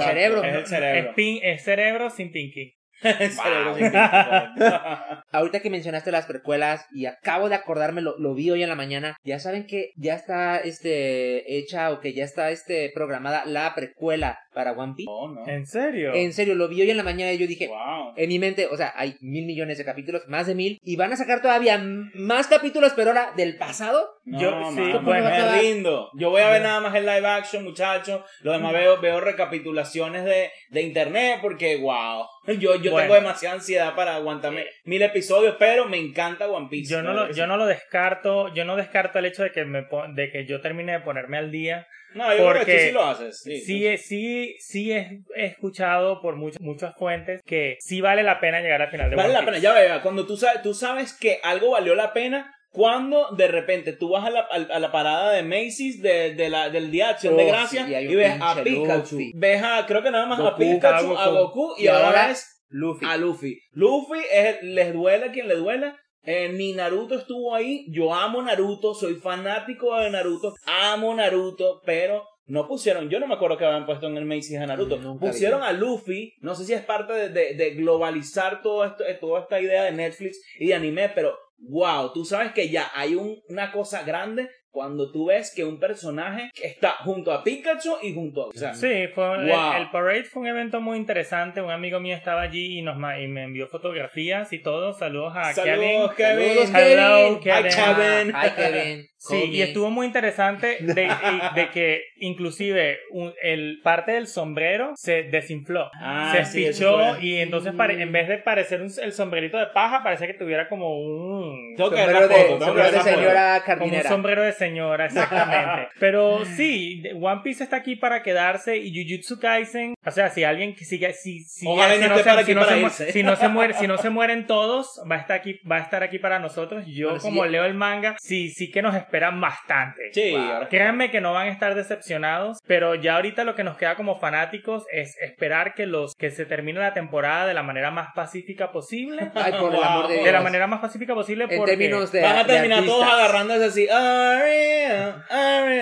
[0.45, 1.11] Es el cerebro.
[1.11, 2.75] Es, pin- es cerebro sin Pinky.
[5.32, 8.74] Ahorita que mencionaste las precuelas y acabo de acordarme, lo, lo vi hoy en la
[8.74, 13.74] mañana, ya saben que ya está este hecha o que ya está este programada la
[13.74, 15.11] precuela para One Piece.
[15.11, 15.48] No, no.
[15.48, 16.12] ¿En serio?
[16.14, 18.14] En serio, lo vi hoy en la mañana y yo dije, Wow.
[18.16, 21.12] en mi mente, o sea, hay mil millones de capítulos, más de mil, y van
[21.12, 21.78] a sacar todavía
[22.14, 24.09] más capítulos, pero ahora del pasado.
[24.25, 25.29] No, Yo- sí, bueno.
[25.31, 26.11] me rindo.
[26.14, 28.21] Yo voy a ver nada más el live action, muchachos.
[28.43, 32.27] Lo demás veo, veo recapitulaciones de, de internet porque, wow.
[32.59, 32.99] Yo, yo Bueno.
[32.99, 36.91] tengo demasiada ansiedad para aguantarme mil episodios, pero me encanta One Piece.
[36.93, 37.49] Yo no, ¿verdad lo, yo sí?
[37.49, 40.93] no lo descarto, yo no descarto el hecho de que me de que yo termine
[40.93, 41.87] de ponerme al día.
[42.14, 43.41] No, yo creo que porque tú sí lo haces.
[43.41, 48.23] Sí, Sí, he- sí, sí he, he escuchado por muchas muchas fuentes que sí vale
[48.25, 49.62] la pena llegar al final de Vale One la pena, Piece.
[49.62, 53.93] ya vea, cuando tú sabes, tú sabes que algo valió la pena cuando de repente
[53.93, 57.11] tú vas a la, a, la parada de Macy's de, de la, del Día de
[57.12, 59.33] Acción de Oh, Gracias sí, y ves a Pikachu, Luffy.
[59.35, 61.75] ves a, creo que nada más a Pikachu, a Goku.
[61.79, 62.35] Y, Y ahora ahora
[62.68, 63.05] Luffy.
[63.07, 63.59] a Luffy.
[63.73, 65.97] Luffy es, les duele a quien le duela.
[66.23, 67.87] Eh, ni Naruto estuvo ahí.
[67.91, 73.35] Yo amo Naruto, soy fanático de Naruto, amo Naruto, pero no pusieron, yo no me
[73.35, 74.99] acuerdo que habían puesto en el Macy's a Naruto.
[75.18, 79.41] Pusieron a Luffy, no sé si es parte de, de- de globalizar todo esto, toda
[79.41, 83.40] esta idea de Netflix y de anime, pero wow, tú sabes que ya hay un-
[83.48, 88.45] una cosa grande cuando tú ves que un personaje está junto a Pikachu y junto
[88.45, 88.47] a...
[88.49, 89.73] O sea, Sí, fue el- Wow.
[89.79, 91.61] el, parade fue un evento muy interesante.
[91.61, 94.93] Un amigo mío estaba allí y nos ma- y me envió fotografías y todo.
[94.93, 96.39] Saludos a Saludos, Kevin.
[96.39, 96.66] Kevin.
[96.66, 97.62] Saludos, Hello, Kevin.
[97.62, 97.73] Kevin.
[97.73, 98.33] Hi, Kevin.
[98.35, 99.07] Ay, Kevin.
[99.23, 99.45] Sí, Kobe.
[99.49, 101.11] y estuvo muy interesante de,
[101.55, 105.91] de que inclusive un- el parte del sombrero se desinfló.
[106.01, 109.66] Ah, se sí, espichó y entonces pare- en vez de parecer un- el sombrerito de
[109.66, 111.75] paja, parecía que tuviera como un...
[111.77, 113.14] Tengo que ver Sombrero de, foto, sombrero de la foto.
[113.14, 115.88] señora Como un sombrero de señora, exactamente.
[116.00, 120.74] Pero sí, One Piece está aquí para quedarse y Jujutsu Kaisen, o sea, si alguien
[120.76, 122.86] que sigue, si, si, Ojalá si no se, para si aquí no para se mu-
[122.86, 123.12] irse.
[123.12, 125.80] si no se muere, si no se mueren todos, va a estar aquí, va a
[125.80, 126.84] estar aquí para nosotros.
[126.86, 130.12] Yo Bueno, sí, como ya- leo el manga, sí, sí que nos esperan bastante.
[130.12, 130.40] Sí, Wow.
[130.40, 133.96] ahora- Créanme que no van a estar decepcionados, pero ya ahorita lo que nos queda
[133.96, 138.08] como fanáticos es esperar que los que se termine la temporada de la manera más
[138.14, 139.30] pacífica posible.
[139.34, 139.84] Ay, por el Wow.
[139.84, 140.24] amor de Dios.
[140.26, 143.64] De la manera más pacífica posible En porque términos de Van a terminar todos agarrándose
[143.64, 143.88] así.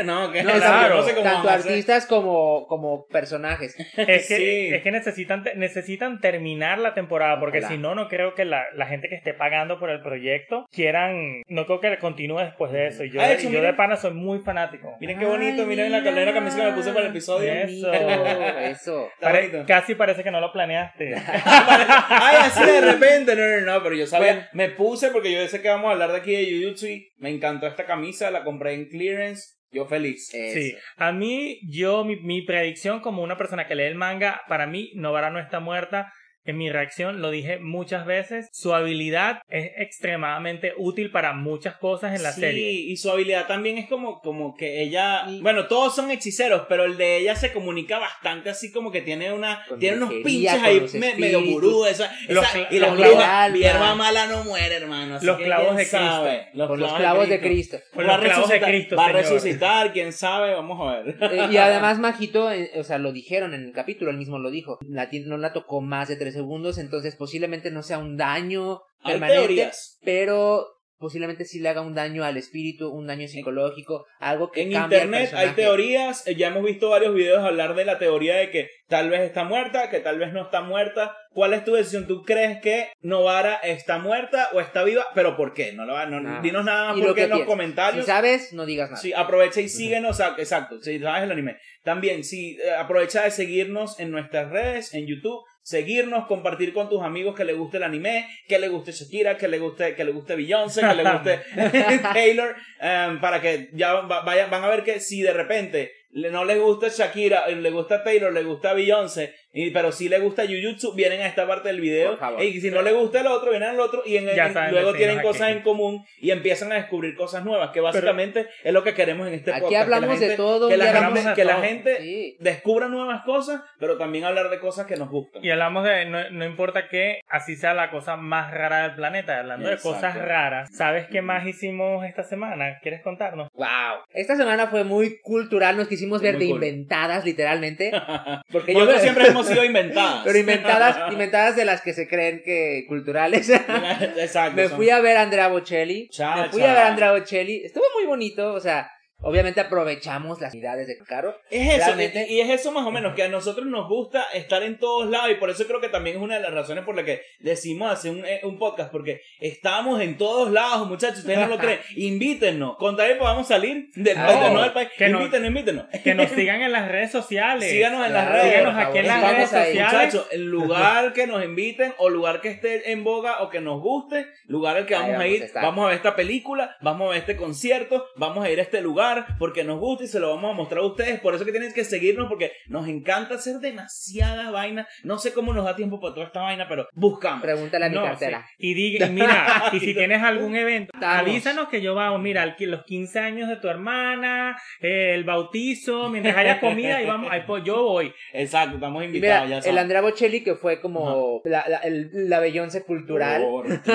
[0.04, 3.74] No, que No, no, claro, no sé cómo tanto artistas como, como personajes.
[3.96, 4.74] es que, Sí.
[4.74, 7.68] es que necesitan, necesitan terminar la temporada, porque Ojalá.
[7.74, 11.42] si no, no creo que la, la gente que esté pagando por el proyecto quieran,
[11.48, 13.04] no creo que continúe después de eso.
[13.04, 14.96] Y yo, Ah, de hecho, y yo de pana soy muy fanático.
[15.00, 17.52] Miren qué bonito, miren la, miren la camisa que me puse para el episodio.
[17.52, 17.92] Eso.
[17.92, 19.10] Eso.
[19.20, 21.14] Pare- casi parece que no lo planeaste.
[21.44, 24.48] Ay, así de repente, no, no, no, pero yo sabía, Bueno.
[24.52, 27.30] me puse porque yo sé que vamos a hablar de aquí de Jujutsu y me
[27.30, 30.32] encantó esta camisa, la compré en clearance, yo feliz.
[30.32, 30.58] Eso.
[30.58, 34.66] Sí, a mí, yo, mi, mi predicción como una persona que lee el manga, para
[34.66, 36.12] mí, Novara no está muerta.
[36.48, 42.16] En mi reacción lo dije muchas veces, su habilidad es extremadamente útil para muchas cosas
[42.16, 42.70] en la sí, serie.
[42.72, 46.96] y su habilidad también es como, como que ella, bueno, todos son hechiceros, pero el
[46.96, 50.80] de ella se comunica bastante así como que tiene una, Con tiene unos pinches ahí
[50.80, 53.58] los me- medio gurú, esa, Los esa- y los brujas, clavos.
[53.58, 55.16] hierba mala no muere, hermano.
[55.16, 55.98] así Los que clavos quién de Cristo.
[55.98, 57.76] sabe, Con los clavos de Cristo.
[58.06, 58.28] Los a clavos de
[58.58, 61.16] resucitar, Cristo, va a resucitar, quién sabe, vamos a ver.
[61.30, 64.50] Eh, y además, Majito, eh, o sea, lo dijeron en el capítulo, él mismo lo
[64.50, 64.78] dijo.
[64.88, 69.12] La no la tocó más de tres segundos, entonces posiblemente no sea un daño Hay
[69.14, 69.98] permanente, teorías.
[70.04, 70.66] pero
[71.00, 74.82] posiblemente sí le haga un daño al espíritu, un daño psicológico, algo que En al
[74.84, 78.68] internet hay teorías, eh, ya hemos visto varios videos hablar de la teoría de que
[78.88, 81.16] tal vez está muerta, que tal vez no está muerta.
[81.30, 82.08] ¿Cuál es tu decisión?
[82.08, 85.06] ¿Tú crees que Novara está muerta o está viva?
[85.14, 85.72] ¿Pero por qué?
[85.72, 86.40] No, lo, no, Nada.
[86.42, 87.46] dinos nada más porque que en los piensas.
[87.54, 88.04] comentarios.
[88.04, 89.00] Si sabes, no digas nada.
[89.00, 91.58] Sí, aprovecha y síguenos, ah, exacto, si sabes el anime.
[91.84, 97.02] También, sí, eh, aprovecha de seguirnos en nuestras redes, en YouTube, seguirnos, compartir con tus
[97.02, 100.12] amigos que le guste el anime, que le guste Shakira, que le guste, que le
[100.12, 101.40] guste Beyoncé, que le guste
[102.14, 106.44] Taylor, em, para que ya va- vayan, van a ver que si de repente no
[106.46, 109.34] les gusta Shakira, le gusta Taylor, le gusta Beyoncé,
[109.66, 112.18] y, pero si le gusta Jujutsu, vienen a esta parte del video.
[112.40, 114.92] Y si no le gusta el otro, vienen al otro y en, en- saben luego
[114.94, 115.26] tienen aquí.
[115.26, 119.26] cosas en común y empiezan a descubrir cosas nuevas, que básicamente es lo que queremos
[119.28, 119.84] en este Aquí podcast.
[119.84, 122.36] que la hablamos de gente- todo, Que la, gente, que la gente Sí.
[122.40, 125.44] descubra nuevas cosas, pero también hablar de cosas que nos gustan.
[125.44, 129.38] Y hablamos de, no, no importa que así sea la cosa más rara del planeta,
[129.38, 129.88] hablando Exacto.
[129.88, 130.68] de cosas raras.
[130.72, 132.78] ¿Sabes qué más hicimos esta semana?
[132.82, 133.48] ¿Quieres contarnos?
[133.54, 133.66] Wow.
[134.12, 136.64] Esta semana fue muy cultural, nos quisimos ver Muy de cool.
[136.64, 137.90] inventadas, literalmente.
[138.52, 140.22] Porque yo siempre hemos sido inventadas.
[140.24, 143.48] Pero inventadas, inventadas de las que se creen que culturales.
[144.16, 144.56] Exacto.
[144.56, 146.08] me son- fui a ver a Andrea Bocelli.
[146.10, 146.70] Cha, me fui cha.
[146.70, 147.62] a ver a Andrea Bocelli.
[147.64, 148.90] Estuvo muy bonito, o sea,
[149.20, 151.34] obviamente aprovechamos las unidades de Caro.
[151.50, 154.62] Es eso, Realmente- y es eso más o menos, que a nosotros nos gusta estar
[154.62, 156.94] en todos lados y por eso creo que también es una de las razones por
[156.96, 161.38] las que decimos hacer un, eh, un podcast, porque estamos en todos lados, muchachos, ustedes
[161.38, 164.72] no lo creen, invítennos, con tal que podamos salir del Ah, país, oh, no del
[164.72, 165.84] país, que no- invítenos, invítenos.
[166.02, 167.70] Que nos sigan en las redes sociales.
[167.70, 168.52] Síganos en las redes.
[168.54, 169.92] Síganos aquí en las redes Estamos sociales.
[170.14, 173.80] Muchachos, el lugar que nos inviten o lugar que esté en boga o que nos
[173.80, 175.62] guste, lugar al que vamos a ir, estar.
[175.62, 178.80] vamos a ver esta película, vamos a ver este concierto, vamos a ir a este
[178.80, 179.07] lugar
[179.38, 181.20] porque nos gusta y se lo vamos a mostrar a ustedes.
[181.20, 184.86] Por eso que tienen que seguirnos porque nos encanta hacer demasiadas vainas.
[185.04, 187.42] No sé cómo nos da tiempo para toda esta vaina, pero buscamos.
[187.42, 188.46] Pregúntale a mi No, cartera.
[188.50, 188.54] sí.
[188.68, 191.18] Y diga, y mira, y si tienes algún evento, Estamos.
[191.20, 196.36] avísanos que yo vamos, mira, los 15 años de tu hermana, eh, el bautizo, mientras
[196.36, 198.12] haya comida, y vamos, ahí, pues, yo voy.
[198.32, 199.46] Exacto, estamos Y invitados.
[199.48, 199.78] mira, ya el.
[199.78, 203.42] Andrea Bocelli, que fue como la, la, el- la Beyoncé cultural.
[203.42, 203.92] Por ti,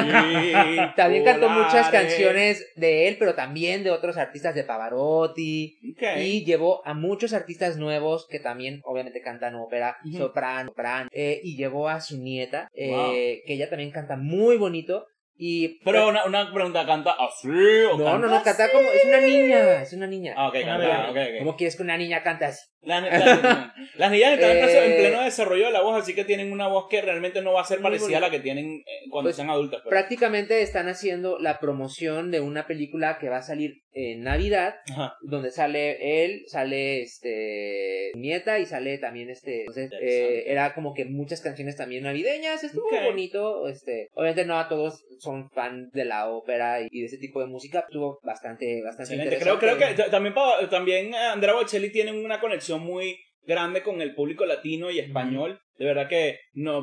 [0.95, 2.07] También cantó muchas volaré.
[2.07, 5.02] canciones de él, pero también de otros artistas de Pavarotti.
[5.03, 6.03] Ok.
[6.21, 10.17] Y llevó a muchos artistas nuevos que también obviamente cantan ópera, Ujú.
[10.17, 11.09] soprano, soprano.
[11.11, 13.11] eh, y llevó a su nieta, eh, Wow.
[13.45, 15.05] que ella también canta muy bonito.
[15.35, 18.87] Y Pero una, una pregunta, ¿canta así o no, canta no, no, canta como.
[18.91, 20.35] Es una niña, es una niña.
[20.37, 21.23] Ah, ok, Una canta, bebé.
[21.25, 21.39] ok, ok.
[21.39, 22.61] ¿Cómo quieres que una niña cante así?
[22.83, 24.51] La- la- las niñas están
[24.83, 27.53] en Eh, pleno desarrollo de la voz, así que tienen una voz que realmente no
[27.53, 29.79] va a ser parecida a la que tienen cuando Pues, sean adultas.
[29.83, 34.75] pero- Prácticamente están haciendo la promoción de una película que va a salir en Navidad,
[34.91, 35.15] Ajá.
[35.21, 40.39] donde sale él, sale este nieta y sale también este entonces Interesante.
[40.39, 43.03] eh, era como que muchas canciones también navideñas estuvo Ok.
[43.05, 47.39] bonito este obviamente no a todos son fan de la ópera y, de ese tipo
[47.39, 49.43] de música estuvo bastante bastante Excelente.
[49.43, 50.03] Creo, creo interesante.
[50.05, 50.35] que también,
[50.69, 55.59] también Andrea Bocelli tiene una conexión muy grande con el público latino y español.
[55.77, 56.81] De verdad que no,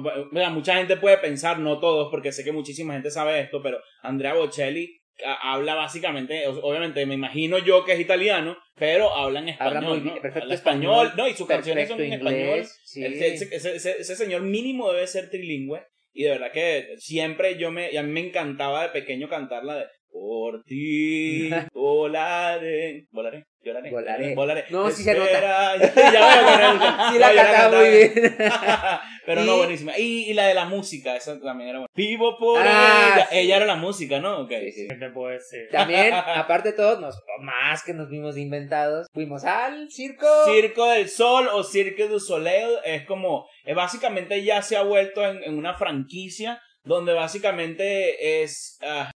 [0.50, 4.34] mucha gente puede pensar, no todos, porque sé que muchísima gente sabe esto, pero Andrea
[4.34, 4.99] Bocelli
[5.42, 9.76] habla básicamente, obviamente me imagino yo que es italiano, pero habla en español.
[9.76, 10.04] Habla muy ¿no?
[10.04, 12.40] bien, perfecto Habla español, español, no, y sus canciones son en español.
[12.40, 13.04] inglés, sí.
[13.04, 15.82] Ese, ese- ese- ese- ese señor mínimo debe ser trilingüe.
[16.12, 19.76] Y de verdad que siempre yo me, y a mí me encantaba de pequeño cantarla
[19.76, 23.06] de Por ti volaré.
[23.12, 23.44] ¿Volaré?
[23.62, 23.90] ¿Lloraré?
[23.90, 24.34] Volaré.
[24.34, 24.64] Volaré.
[24.70, 28.12] No, sí se Espera, Ya, ya no- sí la cantaba muy bien
[29.26, 29.98] Pero Y- no, buenísima.
[29.98, 31.92] Y, y la de la música, esa también era buena.
[31.94, 33.26] Vivo por Ah, ella.
[33.30, 33.38] sí.
[33.38, 34.40] Ella era la música, ¿no?
[34.40, 34.50] Ok.
[34.50, 34.88] Sí, sí.
[34.88, 35.68] ¿Qué te puedo decir?
[35.70, 41.08] también aparte de todo nos más que nos vimos inventados fuimos al circo Circo del
[41.08, 45.74] Sol o Cirque du Soleil es como, básicamente ya se ha vuelto en, en una
[45.74, 48.78] franquicia donde básicamente es...
[48.82, 49.10] ah,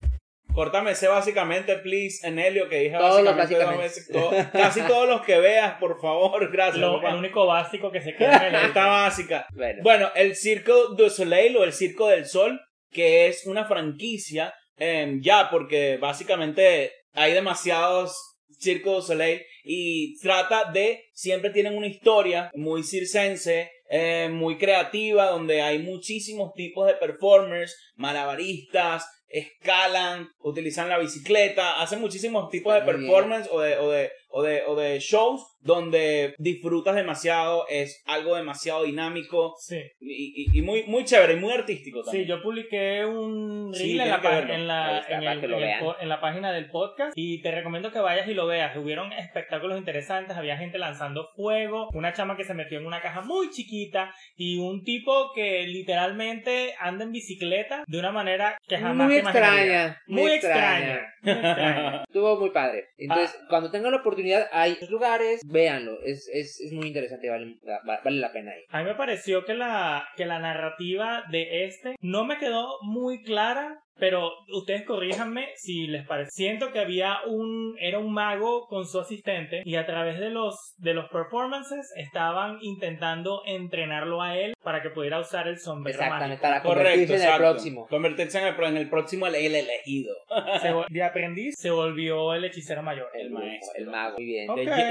[0.54, 5.08] Córtame ese básicamente, please, Enelio, que dije Todos los básicamente, dos veces, todo- casi todos
[5.08, 6.78] los que veas, por favor, gracias.
[6.78, 9.46] Lo- el único básico que se queda en Esta básica.
[9.52, 14.54] bueno Bueno, el Circo du Soleil o el Circo del Sol, que es una franquicia,
[14.76, 18.16] em, ya, porque básicamente hay demasiados
[18.60, 25.26] Circo du Soleil y trata de, siempre tienen una historia muy circense, eh, muy creativa,
[25.26, 32.82] donde hay muchísimos tipos de performers, malabaristas, escalan, utilizan la bicicleta, hacen muchísimos tipos de
[32.82, 38.34] performance o de, o de, o de, o de shows donde disfrutas demasiado, es algo
[38.36, 39.80] demasiado dinámico Sí.
[40.00, 42.26] y, y- y muy, muy chévere y muy artístico Sí, también.
[42.28, 46.20] yo publiqué un reel Sí, en, la en, la, está, en, el- en el la
[46.20, 48.76] página del podcast y te recomiendo que vayas y lo veas.
[48.76, 53.20] Hubieron espectáculos interesantes, había gente lanzando fuego, una chama que se metió en una caja
[53.22, 59.06] muy chiquita y un tipo que literalmente anda en bicicleta de una manera que jamás
[59.06, 61.14] muy te extraña Muy extraña.
[61.22, 62.02] Muy extraña.
[62.06, 62.88] Estuvo muy padre.
[62.98, 63.46] Entonces, Ah.
[63.48, 66.00] cuando tengan la oportunidad, hay lugares, véanlo.
[66.02, 68.64] Es, es, es muy interesante, vale, va- vale la pena ir.
[68.70, 73.22] A mí me pareció que la, que la narrativa de este no me quedó muy
[73.22, 76.30] clara, pero ustedes corríjanme si les parece.
[76.30, 80.74] Siento que había un, era un mago con su asistente y a través de los,
[80.78, 86.28] de los performances estaban intentando entrenarlo a él para que pudiera usar el sombrero Exactamente,
[86.36, 86.42] mágico.
[86.42, 87.50] para Correcto, convertirse en el exacto.
[87.52, 87.86] próximo.
[87.88, 90.14] Convertirse en el, pro- en el próximo, el, el elegido.
[90.62, 93.08] Se vol- de aprendiz se volvió el hechicero mayor.
[93.14, 93.72] El maestro.
[93.76, 94.48] El mago, muy bien.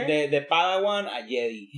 [0.08, 1.70] De, de Padawan a Jedi.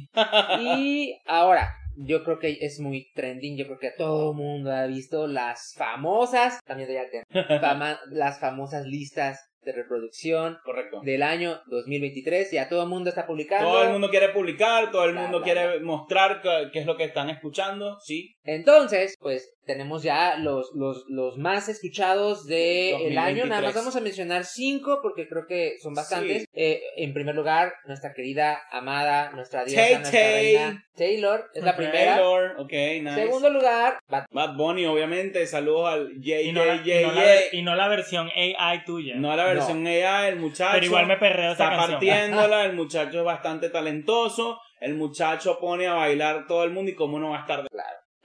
[0.60, 3.58] Y ahora, yo creo que es muy trending.
[3.58, 7.24] Yo creo que todo el mundo ha visto las famosas, también de
[7.62, 11.02] fama- las famosas listas de reproducción Correcto.
[11.04, 12.52] del año 2023.
[12.52, 13.68] Ya todo el mundo está publicando.
[13.70, 16.42] Todo el mundo quiere publicar, todo el Bla, mundo bla, quiere mostrar
[16.72, 18.36] qué, es lo que están escuchando, sí.
[18.44, 23.46] Entonces, pues tenemos ya los, los, los más escuchados del año.
[23.46, 23.76] Nada más 2023.
[23.76, 26.42] vamos a mencionar cinco porque creo que son bastantes.
[26.42, 26.48] Sí.
[26.54, 30.44] Eh, en primer lugar, nuestra querida, amada, nuestra diosa, Tay nuestra Tay.
[30.44, 32.16] reina Taylor es la primera.
[32.16, 33.16] Taylor, ok, nice.
[33.16, 37.62] Segundo lugar, Bad Bad Bunny, obviamente, saludos al Y no, la, y, no la, y
[37.64, 39.16] no la versión AI tuya.
[39.16, 40.72] No la versión AI, el muchacho.
[40.74, 41.92] pero igual me perreo esa está canción.
[41.92, 46.96] partiéndola, el muchacho es bastante talentoso, el muchacho pone a bailar todo el mundo y
[46.96, 47.66] cómo no va a estar.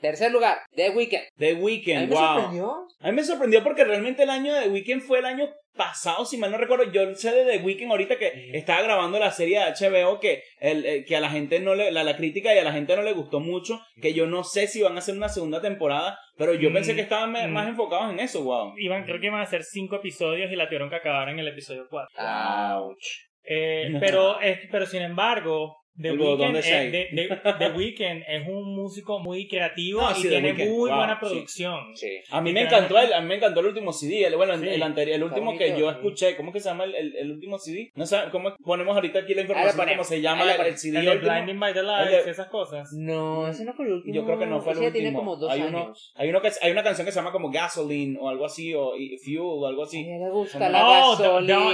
[0.01, 1.29] Tercer lugar, The Weeknd.
[1.37, 2.17] The A mí Weeknd, me wow.
[2.19, 2.73] sorprendió.
[3.01, 6.25] A mí me sorprendió porque realmente el año de The Weeknd fue el año pasado,
[6.25, 6.91] si mal no recuerdo.
[6.93, 10.85] Yo sé de The Weeknd ahorita que estaba grabando la serie de HBO que, el,
[10.85, 13.03] eh, que a la gente no le, la, la crítica y a la gente no
[13.03, 16.55] le gustó mucho, que yo no sé si van a hacer una segunda temporada, pero
[16.55, 17.53] yo Mm, pensé que estaban me- mm.
[17.53, 18.75] más enfocados en eso, wow.
[18.79, 21.49] Iban, creo que iban a ser cinco episodios y la tuvieron que acabar en el
[21.49, 22.09] episodio 4.
[22.19, 23.05] Ouch.
[23.45, 27.09] Eh, pero, es, pero sin embargo, The Weeknd, de es, Shade.
[27.15, 31.15] The- The- Weeknd es un músico muy creativo No, y sí, tiene muy wow, buena
[31.15, 31.19] sí.
[31.21, 31.97] producción.
[31.97, 32.21] Sí.
[32.31, 34.61] A mí me encantó el, a mí me encantó el último CD, el, bueno, el-
[34.61, 34.69] Sí.
[34.69, 35.97] el anterior, el último bonito, que yo sí.
[35.97, 37.91] escuché, ¿cómo que se llama el, el, el último CD?
[37.95, 40.79] No sé, ¿cómo ponemos ahorita aquí la información de ponemos, cómo se llama el.
[40.79, 41.17] CD El de?
[41.19, 42.89] Blinding by the Lights, de- esas cosas.
[42.97, 44.15] No, ese no fue el último.
[44.15, 44.93] Yo creo que no fue el último.
[44.93, 46.13] tiene como dos hay uno, años.
[46.17, 48.93] hay uno que hay una canción que se llama como Gasoline o algo así o
[49.23, 50.03] Fuel o algo A así.
[50.05, 51.17] mí me gusta Oh, la Don,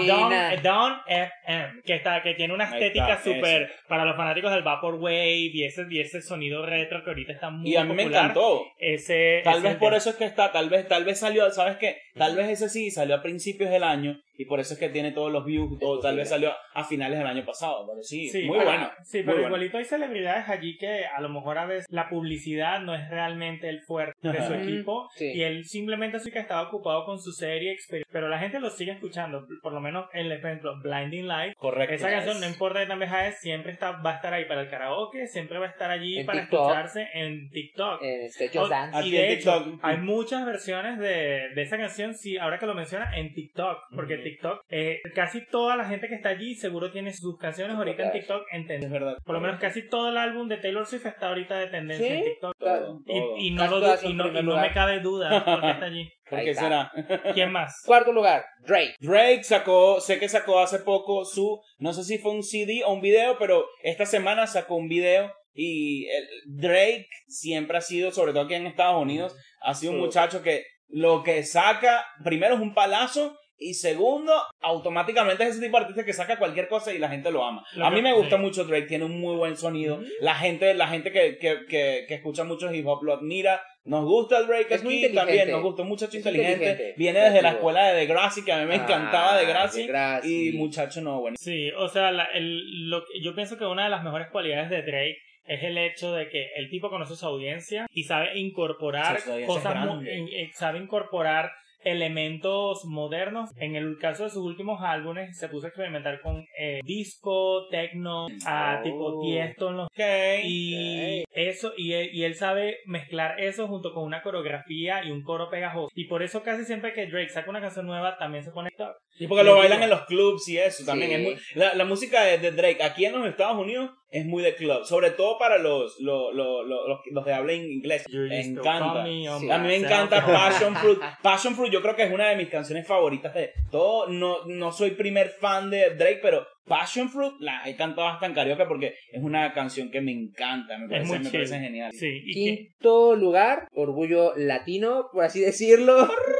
[0.05, 0.51] gasolina.
[0.55, 5.51] Don, Don FM, que, está, que tiene una estética súper para los fanáticos del Vaporwave
[5.53, 8.23] y ese, y ese sonido retro que ahorita está muy Y a mí me popular.
[8.25, 8.65] encantó.
[8.79, 11.77] Ese, Tal ese vez por eso es que está, tal vez, tal vez salió, ¿sabes
[11.77, 11.99] qué?
[12.17, 15.13] Tal vez ese sí salió a principios del año y por eso es que tiene
[15.13, 18.45] todos los views, o tal vez salió a finales del año pasado, pero sí, Sí,
[18.45, 18.91] muy pero- bueno.
[19.03, 19.47] Sí, pero bueno.
[19.49, 23.69] igualito hay celebridades allí que a lo mejor a veces la publicidad no es realmente
[23.69, 25.33] el fuerte de su equipo Sí.
[25.35, 27.77] y él simplemente sí que estaba ocupado con su serie,
[28.11, 31.55] pero la gente lo sigue escuchando, por lo menos el ejemplo Blinding Light.
[31.57, 31.95] Correcto.
[31.95, 34.63] Esa canción, no importa de tan vieja es, siempre está, va a estar ahí para
[34.63, 36.61] el karaoke, siempre va a estar allí En para TikTok.
[36.61, 38.03] escucharse en TikTok.
[38.03, 39.07] En este Oh, Dance.
[39.07, 39.81] Y de hecho, TikTok.
[39.85, 43.79] hay muchas versiones de, de esa canción, sí, ahora que lo menciona, en TikTok.
[43.95, 44.23] Porque Ujú.
[44.31, 48.13] TikTok, eh, casi toda la gente que está allí seguro tiene sus canciones ahorita en.
[48.13, 48.99] TikTok en Es tendencia.
[48.99, 49.17] verdad.
[49.25, 52.13] Por lo menos casi todo el álbum de Taylor Swift está ahorita de tendencia ¿Sí?
[52.15, 52.57] en TikTok.
[52.59, 53.37] Todo, Y, todo.
[53.39, 56.11] y no, lo, y y me cabe duda porque está allí.
[56.29, 56.91] ¿Por qué será?
[57.35, 57.83] ¿Quién más?
[57.87, 58.97] Cuarto lugar, Drake.
[58.99, 62.93] Drake sacó, sé que sacó hace poco su, no sé si fue un CD o
[62.95, 68.33] un video, pero esta semana sacó un video y el- Drake siempre ha sido, sobre
[68.33, 72.61] todo aquí en Estados Unidos, ha sido un muchacho que lo que saca, primero es
[72.61, 76.99] un palazo y segundo, automáticamente es ese tipo de artista que saca cualquier cosa y
[76.99, 77.65] la gente lo ama.
[77.75, 78.43] Lo a mí que- me gusta sí.
[78.43, 80.01] mucho Drake, tiene un muy buen sonido.
[80.21, 83.63] La gente, la gente que, que, que, que escucha mucho hip hop lo admira.
[83.85, 86.53] Nos gusta Drake Es aquí también, nos gusta un muchacho inteligente.
[86.71, 89.83] inteligente, Viene desde la escuela de Degrassi, que a mí me encantaba Ah, Degrassi.
[89.83, 90.49] Degrassi.
[90.49, 91.37] Y muchacho no, bueno.
[91.39, 94.71] Sí, o sea, la- el- lo que- yo pienso que una de las mejores cualidades
[94.71, 99.19] de Drake es el hecho de que el tipo conoce su audiencia y sabe incorporar
[99.47, 101.53] cosas, en- sabe incorporar
[101.87, 103.51] elementos modernos.
[103.57, 108.27] En el caso de sus últimos álbumes se puso a experimentar con eh, disco, techno,
[108.45, 108.83] a Oh.
[108.83, 110.01] tipo Tiesto en los Ok.
[110.45, 115.23] y eso y él, y él sabe mezclar eso junto con una coreografía y un
[115.23, 118.51] coro pegajoso y por eso casi siempre que Drake saca una canción nueva también se
[118.51, 118.95] pone top.
[119.19, 121.11] Y porque lo bailan en los clubs y eso también.
[121.11, 121.17] Sí.
[121.17, 124.43] Es muy, la, la música de, de Drake aquí en los Estados Unidos es muy
[124.43, 124.85] de club.
[124.85, 128.05] Sobre todo para los, los, los, los, los- los de habla inglés.
[128.11, 129.03] Me encanta.
[129.03, 129.51] me Sí.
[129.51, 130.25] A mí me encanta.
[130.25, 130.99] Passion Fruit.
[131.23, 134.09] Passion Fruit yo creo que es una de mis canciones favoritas de todo.
[134.09, 138.35] No, no soy primer fan de Drake, pero Passion Fruit la he cantado hasta en
[138.35, 140.79] karaoke porque es una canción que me encanta.
[140.79, 141.93] Me parece, muy me parece genial.
[141.93, 146.09] Sí, y que- Quinto lugar, orgullo latino, por así decirlo.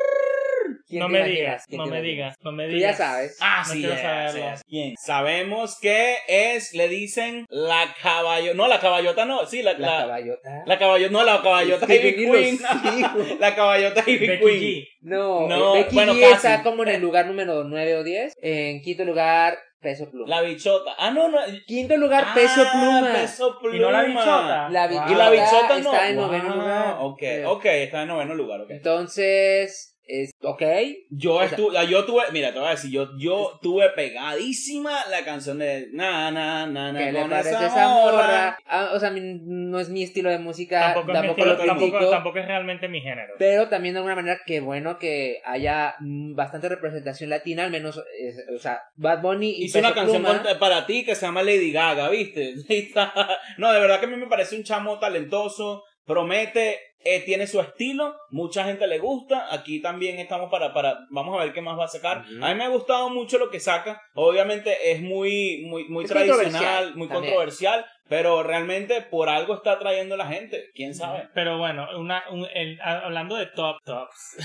[0.89, 2.99] ¿Quién no me digas, ¿Quién no me digas, no me Tú digas.
[2.99, 3.37] ya sabes.
[3.41, 4.97] Ah, No sí, quiero.
[5.05, 8.55] Sabemos que es, le dicen la caballota.
[8.57, 10.63] No, la caballota no, sí, la, La la, caballota.
[10.67, 12.59] la caballota, no, la caballota Ivy Queen.
[13.41, 14.41] la caballota Ivy Queen.
[14.41, 14.89] G.
[15.01, 16.35] No, No, Becky bueno, G casi.
[16.35, 18.35] está como en el lugar número 9 o 10.
[18.43, 20.29] En quinto lugar, Peso Pluma.
[20.29, 20.93] La bichota.
[20.99, 21.39] Ah, no, no.
[21.67, 23.13] Quinto lugar, Ah, Peso Pluma.
[23.13, 23.77] Peso Pluma.
[23.77, 24.69] Y no la bichota.
[24.71, 24.91] La Wow.
[24.91, 25.93] bichota, Y la bichota no.
[25.93, 26.97] está en Wow, noveno lugar.
[27.01, 28.71] Ok, ok, está en noveno lugar, ok.
[28.71, 30.63] Entonces, es ok.
[31.11, 35.59] Yo estuve, yo tuve, mira, te voy a decir, yo, yo tuve pegadísima la canción
[35.59, 38.13] de na na na na ¿Qué le parece esa morra.
[38.17, 38.59] morra?
[38.67, 41.75] Ah, o sea, no es mi estilo de música, Tampoco, tampoco, es mi lo estilo,
[41.75, 41.91] critico.
[41.99, 43.35] tampoco, tampoco es realmente mi género.
[43.39, 48.03] Pero también de alguna manera que bueno que haya mm, bastante representación latina, al menos,
[48.19, 51.43] es- o sea, Bad Bunny y Hice una canción Pluma, para ti que se llama
[51.43, 52.55] Lady Gaga, ¿viste?
[53.59, 57.61] No, de verdad que a mí me parece un chamo talentoso, promete, eh, tiene su
[57.61, 61.79] estilo, mucha gente le gusta, aquí también estamos para, para, vamos a ver qué más
[61.79, 62.25] va a sacar.
[62.43, 66.11] A mí me ha gustado mucho lo que saca, obviamente es muy, muy, muy Es
[66.11, 67.33] tradicional, controversial muy también.
[67.33, 71.29] controversial, pero realmente por algo está atrayendo la gente, quién sabe.
[71.35, 74.37] Pero bueno, una, un- el- hablando de top tops.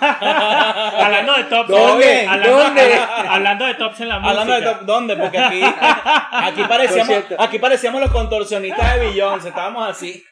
[0.00, 1.68] hablando de tops.
[1.70, 2.26] ¿Dónde?
[2.26, 2.94] Hablando, ¿Dónde?
[3.28, 4.30] hablando de tops en la música.
[4.42, 5.16] Hablando de top, ¿dónde?
[5.16, 5.60] Porque aquí,
[6.32, 10.24] aquí parecíamos, aquí parecíamos los contorsionistas de Beyoncé, estábamos así.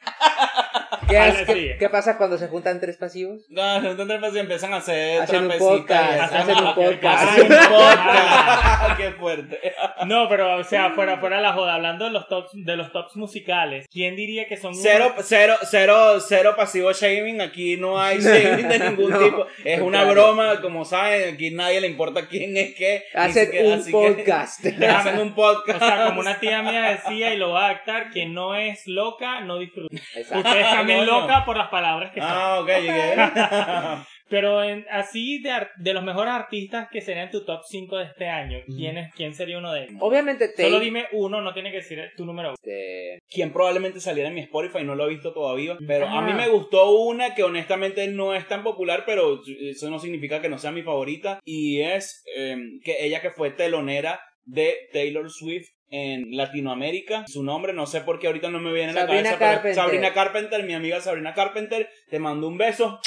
[1.09, 3.41] ¿Qué, es- qué- qué pasa cuando se juntan tres pasivos?
[3.49, 7.29] No, entonces pues, empiezan a hacer Hacen un y podcast, hacen- hacen un podcast.
[7.29, 8.97] Hacen un podcast.
[8.97, 9.75] Qué fuerte.
[10.07, 13.17] No, pero o sea, fuera, fuera la joda, hablando de los tops, de los tops
[13.17, 17.41] musicales, ¿quién diría que son Cero, cero, cero, cero pasivo shaming.
[17.41, 19.47] Aquí no hay shaming de ningún No, tipo.
[19.65, 20.13] Es una contrario.
[20.13, 21.35] broma, como saben.
[21.35, 23.05] Aquí nadie le importa quién es qué.
[23.15, 24.67] Hacen siquiera- un así que- podcast.
[24.67, 25.83] hacen un podcast.
[25.83, 28.87] O sea, como una tía mía decía y lo voy a adaptar, que no es
[28.87, 29.97] loca, no disfruta.
[30.15, 30.39] Exacto.
[30.49, 32.29] Ustedes también loca por las palabras que son.
[32.31, 33.15] Ah, ok, llegué.
[34.31, 38.27] Pero en, así de, de los mejores artistas que serían tu top 5 de este
[38.29, 39.97] año, ¿quién, es, ¿quién sería uno de ellos?
[40.01, 42.55] Obviamente te Solo dime uno, no tiene que decir tu número uno.
[42.55, 46.23] este, quien probablemente saliera en mi Spotify, no lo he visto todavía, pero a Ah.
[46.23, 50.49] mí me gustó una que honestamente no es tan popular, pero eso no significa que
[50.49, 55.69] no sea mi favorita, y es eh, que ella que fue telonera de Taylor Swift
[55.91, 59.23] en Latinoamérica, su nombre no sé por qué ahorita no me viene a la Sabrina
[59.23, 59.75] cabeza, pero es Carpenter.
[59.75, 62.99] Sabrina Carpenter, mi amiga Sabrina Carpenter, te mando un beso,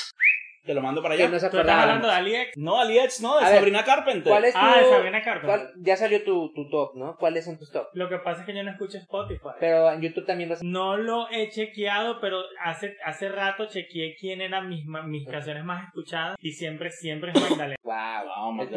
[0.68, 1.28] te lo mando para allá.
[1.30, 2.58] no se ¿Tú estás hablando de AliEx?
[2.58, 4.32] No, Aliets, no, de A ver, Sabrina Carpenter.
[4.32, 5.60] ¿Cuál es tu, Ah, de Sabrina Carpenter.
[5.60, 7.16] cuál- ya salió tu, tu top, ¿no?
[7.18, 7.88] ¿Cuáles son tus top?
[7.94, 9.50] Lo que pasa es que yo no escucho Spotify.
[9.60, 10.62] Pero en YouTube también los...
[10.62, 15.64] No lo he chequeado, pero hace, hace rato chequeé quién eran mis, ma- mis canciones
[15.64, 17.76] más escuchadas y siempre, siempre es Magdalena.
[17.88, 18.58] Wow.
[18.58, 18.68] Wow.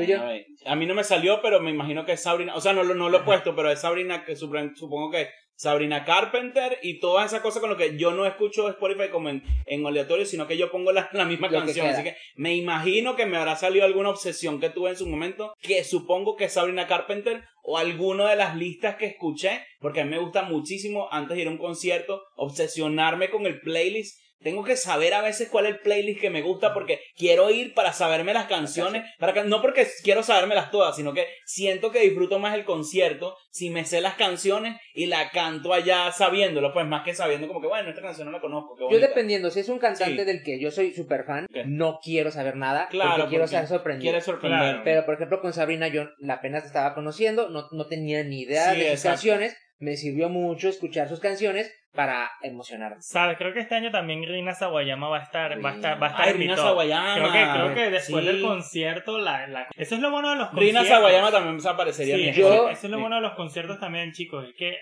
[0.67, 2.55] A mí no me salió, pero me imagino que es Sabrina.
[2.55, 5.29] O sea, no, lo- no lo he puesto, pero es Sabrina, que supre- supongo que
[5.61, 9.43] Sabrina Carpenter y toda esa cosa con lo que yo no escucho Spotify como en,
[9.67, 11.87] en aleatorio, sino que yo pongo la, la misma Lo canción.
[11.87, 15.53] Así que me imagino que me habrá salido alguna obsesión que tuve en su momento,
[15.61, 20.05] que supongo que es Sabrina Carpenter o alguno de las listas que escuché, porque a
[20.05, 24.19] mí me gusta muchísimo antes de ir a un concierto, obsesionarme con el playlist.
[24.43, 27.75] Tengo que saber a veces cuál es el playlist que me gusta porque quiero ir
[27.75, 32.01] para saberme las canciones, para que, no porque quiero sabérmelas todas, sino que siento que
[32.01, 36.87] disfruto más el concierto si me sé las canciones y la canto allá sabiéndolo, pues
[36.87, 38.77] más que sabiendo como que bueno, esta canción no la conozco.
[38.77, 40.25] qué Yo dependiendo, si es un cantante Sí.
[40.25, 43.67] del que yo soy súper fan, no quiero saber nada Claro, porque quiero porque ser
[43.67, 44.21] sorprendido.
[44.21, 44.81] Sorprender.
[44.85, 48.73] Pero por ejemplo con Sabrina yo la apenas estaba conociendo, no, no tenía ni idea
[48.73, 52.99] Sí, de sus canciones, me sirvió mucho escuchar sus canciones para emocionarme.
[53.01, 53.37] ¿Sabes?
[53.37, 56.11] Creo que este año también Rina Sawayama va a estar, va a estar, va a
[56.11, 56.65] estar Ay, Rina top.
[56.67, 57.15] Sawayama.
[57.15, 58.31] Creo que, creo que después Sí.
[58.31, 59.67] del concierto, la, la...
[59.77, 60.89] eso es lo bueno de los Rina conciertos.
[60.89, 64.47] Sawayama también se aparecería Sí, Yo- eso es lo bueno de los conciertos también, chicos.
[64.49, 64.77] Es que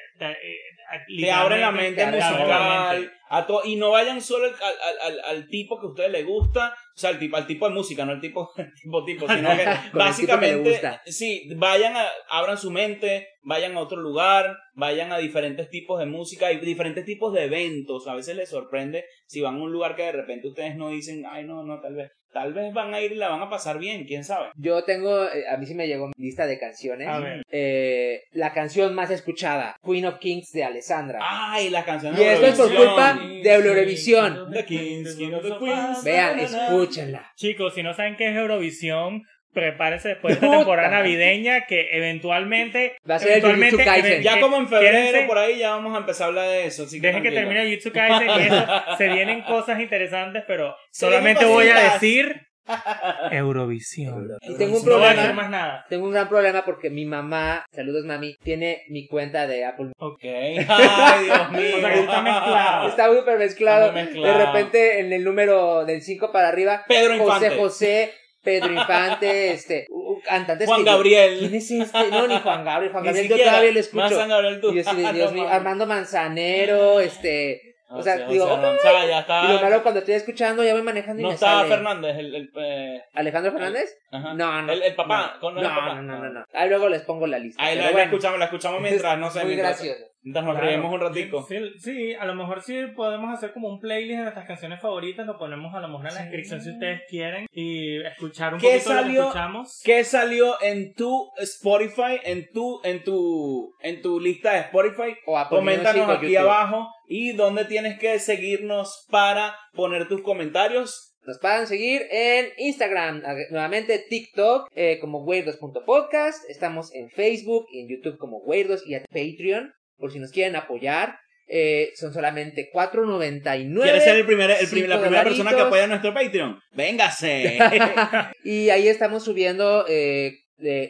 [1.21, 5.49] te abren la mente musical a to- y no vayan solo al, al, al, al
[5.49, 8.13] tipo que a ustedes les gusta o sea al tipo al tipo de música no
[8.15, 8.51] el tipo
[8.83, 11.03] tipo tipo sino que tipo que le básicamente gusta.
[11.05, 16.07] sí vayan a abran su mente vayan a otro lugar vayan a diferentes tipos de
[16.07, 18.07] música y diferentes tipos de eventos.
[18.09, 21.25] A veces les sorprende si van a un lugar que de repente ustedes no dicen
[21.31, 23.79] ay no no tal vez tal vez van a ir y la van a pasar
[23.79, 27.09] bien quién sabe Yo tengo, eh, a mí sí me llegó mi lista de canciones.
[27.09, 27.43] A ver.
[27.51, 31.19] Eh, la canción más escuchada, Queen of Kings de Alessandra.
[31.21, 34.53] ay la canción y esto es por culpa de Eurovisión.
[34.53, 36.05] The Kings, King of the Queens.
[36.05, 37.33] Vean, escúchenla.
[37.35, 41.89] Chicos, si no saben qué es Eurovisión, prepárense después de esta Puta temporada navideña que
[41.93, 42.97] eventualmente...
[43.09, 44.23] Va a ser el eventualmente, Jujutsu Kaisen.
[44.23, 46.85] Ya como en febrero, quédense- por ahí ya vamos a empezar a hablar de eso.
[46.85, 48.67] Así que Dejen que termine Jutsu Kaisen y eso.
[48.99, 52.43] Se vienen cosas interesantes, pero Se solamente voy a decir
[53.31, 54.29] Eurovisión.
[54.43, 55.43] Y tengo un No voy a decir problema.
[55.43, 55.87] más nada.
[55.89, 59.93] Tengo un gran problema porque mi mamá, saludos mami, tiene mi cuenta de Apple.
[59.99, 60.21] Ok.
[60.23, 61.77] Ay, Dios mío.
[61.79, 62.89] O sea, está mezclado.
[62.89, 63.93] Está súper mezclado.
[63.93, 64.39] Mezclado.
[64.39, 67.57] De repente en el número del 5 para arriba, Pedro José Infante.
[67.57, 68.13] José,
[68.49, 71.39] Pedro Infante, este, uh, cantantes Juan que yo- Gabriel.
[71.39, 72.09] ¿Quién es este?
[72.11, 72.93] No, ni Juan Gabriel.
[72.93, 73.51] Juan Gabriel yo siquiera.
[73.53, 74.09] todavía lo Más escucho.
[74.21, 74.73] San Gabriel tú.
[74.73, 75.49] Y yo Ah, Dios mío.
[75.49, 77.63] Armando Manzanero, este...
[77.91, 79.45] O sea, sea, digo, o sea, ya está.
[79.47, 81.71] Y lo malo cuando estoy escuchando, ya voy manejando y no me estaba sale.
[81.75, 83.97] Fernández, el, el, eh, ¿Alejandro Fernández?
[84.13, 84.35] ajá.
[84.35, 84.73] No, no.
[84.75, 85.33] El, el papá.
[85.37, 85.95] No, con no, el papá.
[85.95, 86.45] no, no, no, no.
[86.53, 87.63] Ahí luego les pongo la lista.
[87.65, 90.05] Ahí la, escuchamos, la escuchamos mientras, no sé, Muy mientras, gracioso.
[90.33, 90.61] Nos Claro.
[90.61, 91.47] reímos un ratico.
[91.49, 95.27] Sí, sí, a lo mejor sí podemos hacer como un playlist de nuestras canciones favoritas,
[95.27, 96.23] lo ponemos a lo mejor en la Sí.
[96.25, 99.23] descripción si ustedes quieren y escuchar un ¿Qué poquito de lo que salió?
[99.23, 99.81] escuchamos.
[99.85, 105.17] ¿Qué salió en tu Spotify, en tu, en tu, en tu lista de Spotify?
[105.27, 106.39] O Coméntanos aquí YouTube.
[106.39, 111.05] abajo y dónde tienes que seguirnos para poner tus comentarios.
[111.27, 116.49] Nos pueden seguir en Instagram, ag- nuevamente TikTok eh, como weirdos.podcast.
[116.49, 120.57] Estamos en Facebook y en YouTube como weirdos y a Patreon por si nos quieren
[120.57, 121.19] apoyar.
[121.51, 123.83] Eh, son solamente 4.99.
[123.83, 126.59] ¿Quieres ser el primer, el prim- la primera persona que apoya nuestro Patreon?
[126.73, 127.59] ¡Véngase!
[128.45, 130.33] Y ahí estamos subiendo eh,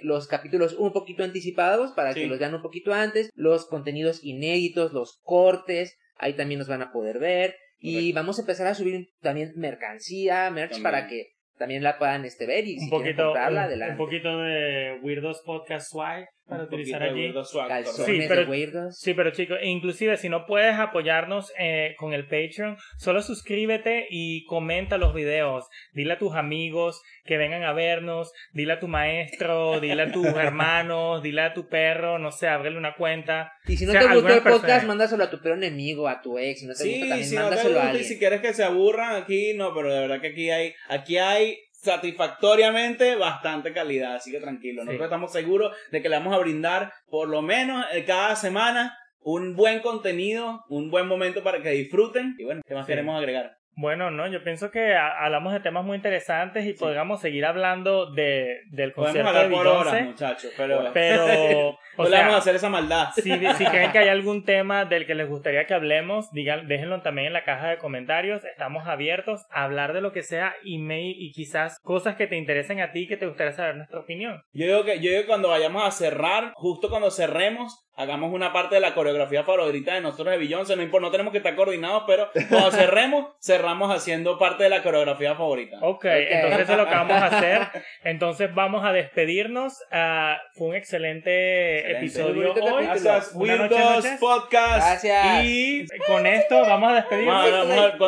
[0.02, 2.22] los capítulos un poquito anticipados para Sí.
[2.22, 6.82] que los vean un poquito antes, los contenidos inéditos, los cortes, ahí también nos van
[6.82, 7.54] a poder ver.
[7.80, 10.82] Y vamos a empezar a subir también mercancía, merch También.
[10.82, 13.92] para que también la puedan este, ver y si un quieren poquito, comprarla, un, adelante.
[13.92, 17.32] un poquito de Weirdos Podcast Swag para utilizar allí.
[17.68, 18.06] Calzones.
[18.06, 18.98] Sí, de pero- weirdos.
[18.98, 24.44] Sí, pero chicos, inclusive si no puedes apoyarnos eh, con el Patreon, solo suscríbete y
[24.46, 25.66] comenta los videos.
[25.92, 30.26] Dile a tus amigos que vengan a vernos, dile a tu maestro, dile a tus
[30.36, 33.52] hermanos, dile a tu perro, no sé, ábrele una cuenta.
[33.66, 36.22] Y si no o sea, te gustó el podcast, mándaselo a tu peor enemigo, a
[36.22, 36.60] tu ex.
[36.60, 38.08] Si no te gusta, Sí, también si no te mándaselo a gusta y alguien.
[38.08, 41.58] si quieres que se aburran aquí, no, pero de verdad que aquí hay, aquí hay
[41.88, 44.84] satisfactoriamente bastante calidad, así que tranquilo.
[44.84, 45.04] Nosotros Sí.
[45.04, 49.56] estamos seguros de que le vamos a brindar por lo menos eh, cada semana un
[49.56, 52.34] buen contenido, un buen momento para que disfruten.
[52.38, 52.92] Y bueno, ¿qué más Sí.
[52.92, 53.56] queremos agregar?
[53.80, 58.62] Bueno, no, yo pienso que hablamos de temas muy interesantes y podríamos seguir hablando de,
[58.72, 62.30] del Podemos concierto hablar de por horas, muchachos, pero, pero, o no le vamos a
[62.32, 63.08] sea, hacer esa maldad.
[63.14, 67.00] si, si creen que hay algún tema del que les gustaría que hablemos, digan, déjenlo
[67.02, 68.44] también en la caja de comentarios.
[68.44, 72.80] Estamos abiertos a hablar de lo que sea may- y quizás cosas que te interesen
[72.80, 74.42] a ti que te gustaría saber nuestra opinión.
[74.52, 78.52] Yo digo que, yo digo que cuando vayamos a cerrar, justo cuando cerremos, hagamos una
[78.52, 80.76] parte de la coreografía favorita de nosotros de Beyoncé.
[80.76, 84.82] No, importa, no tenemos que estar coordinados, pero cuando cerremos, cerramos haciendo parte de la
[84.84, 85.78] coreografía favorita.
[85.82, 87.58] Ok, entonces eso es lo que vamos a hacer.
[88.04, 89.74] Entonces vamos a despedirnos.
[89.90, 92.84] Ah, fue un excelente, Episodio hoy.
[92.84, 95.04] Gracias, Windows Podcast.
[95.04, 95.44] Gracias.
[95.44, 97.98] Y con esto vamos a despedirnos.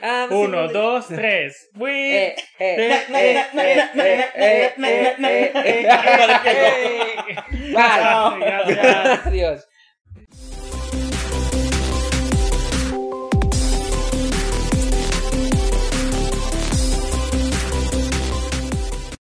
[0.00, 1.68] Vamos, Uno, dos, tres.
[9.24, 9.68] Adiós.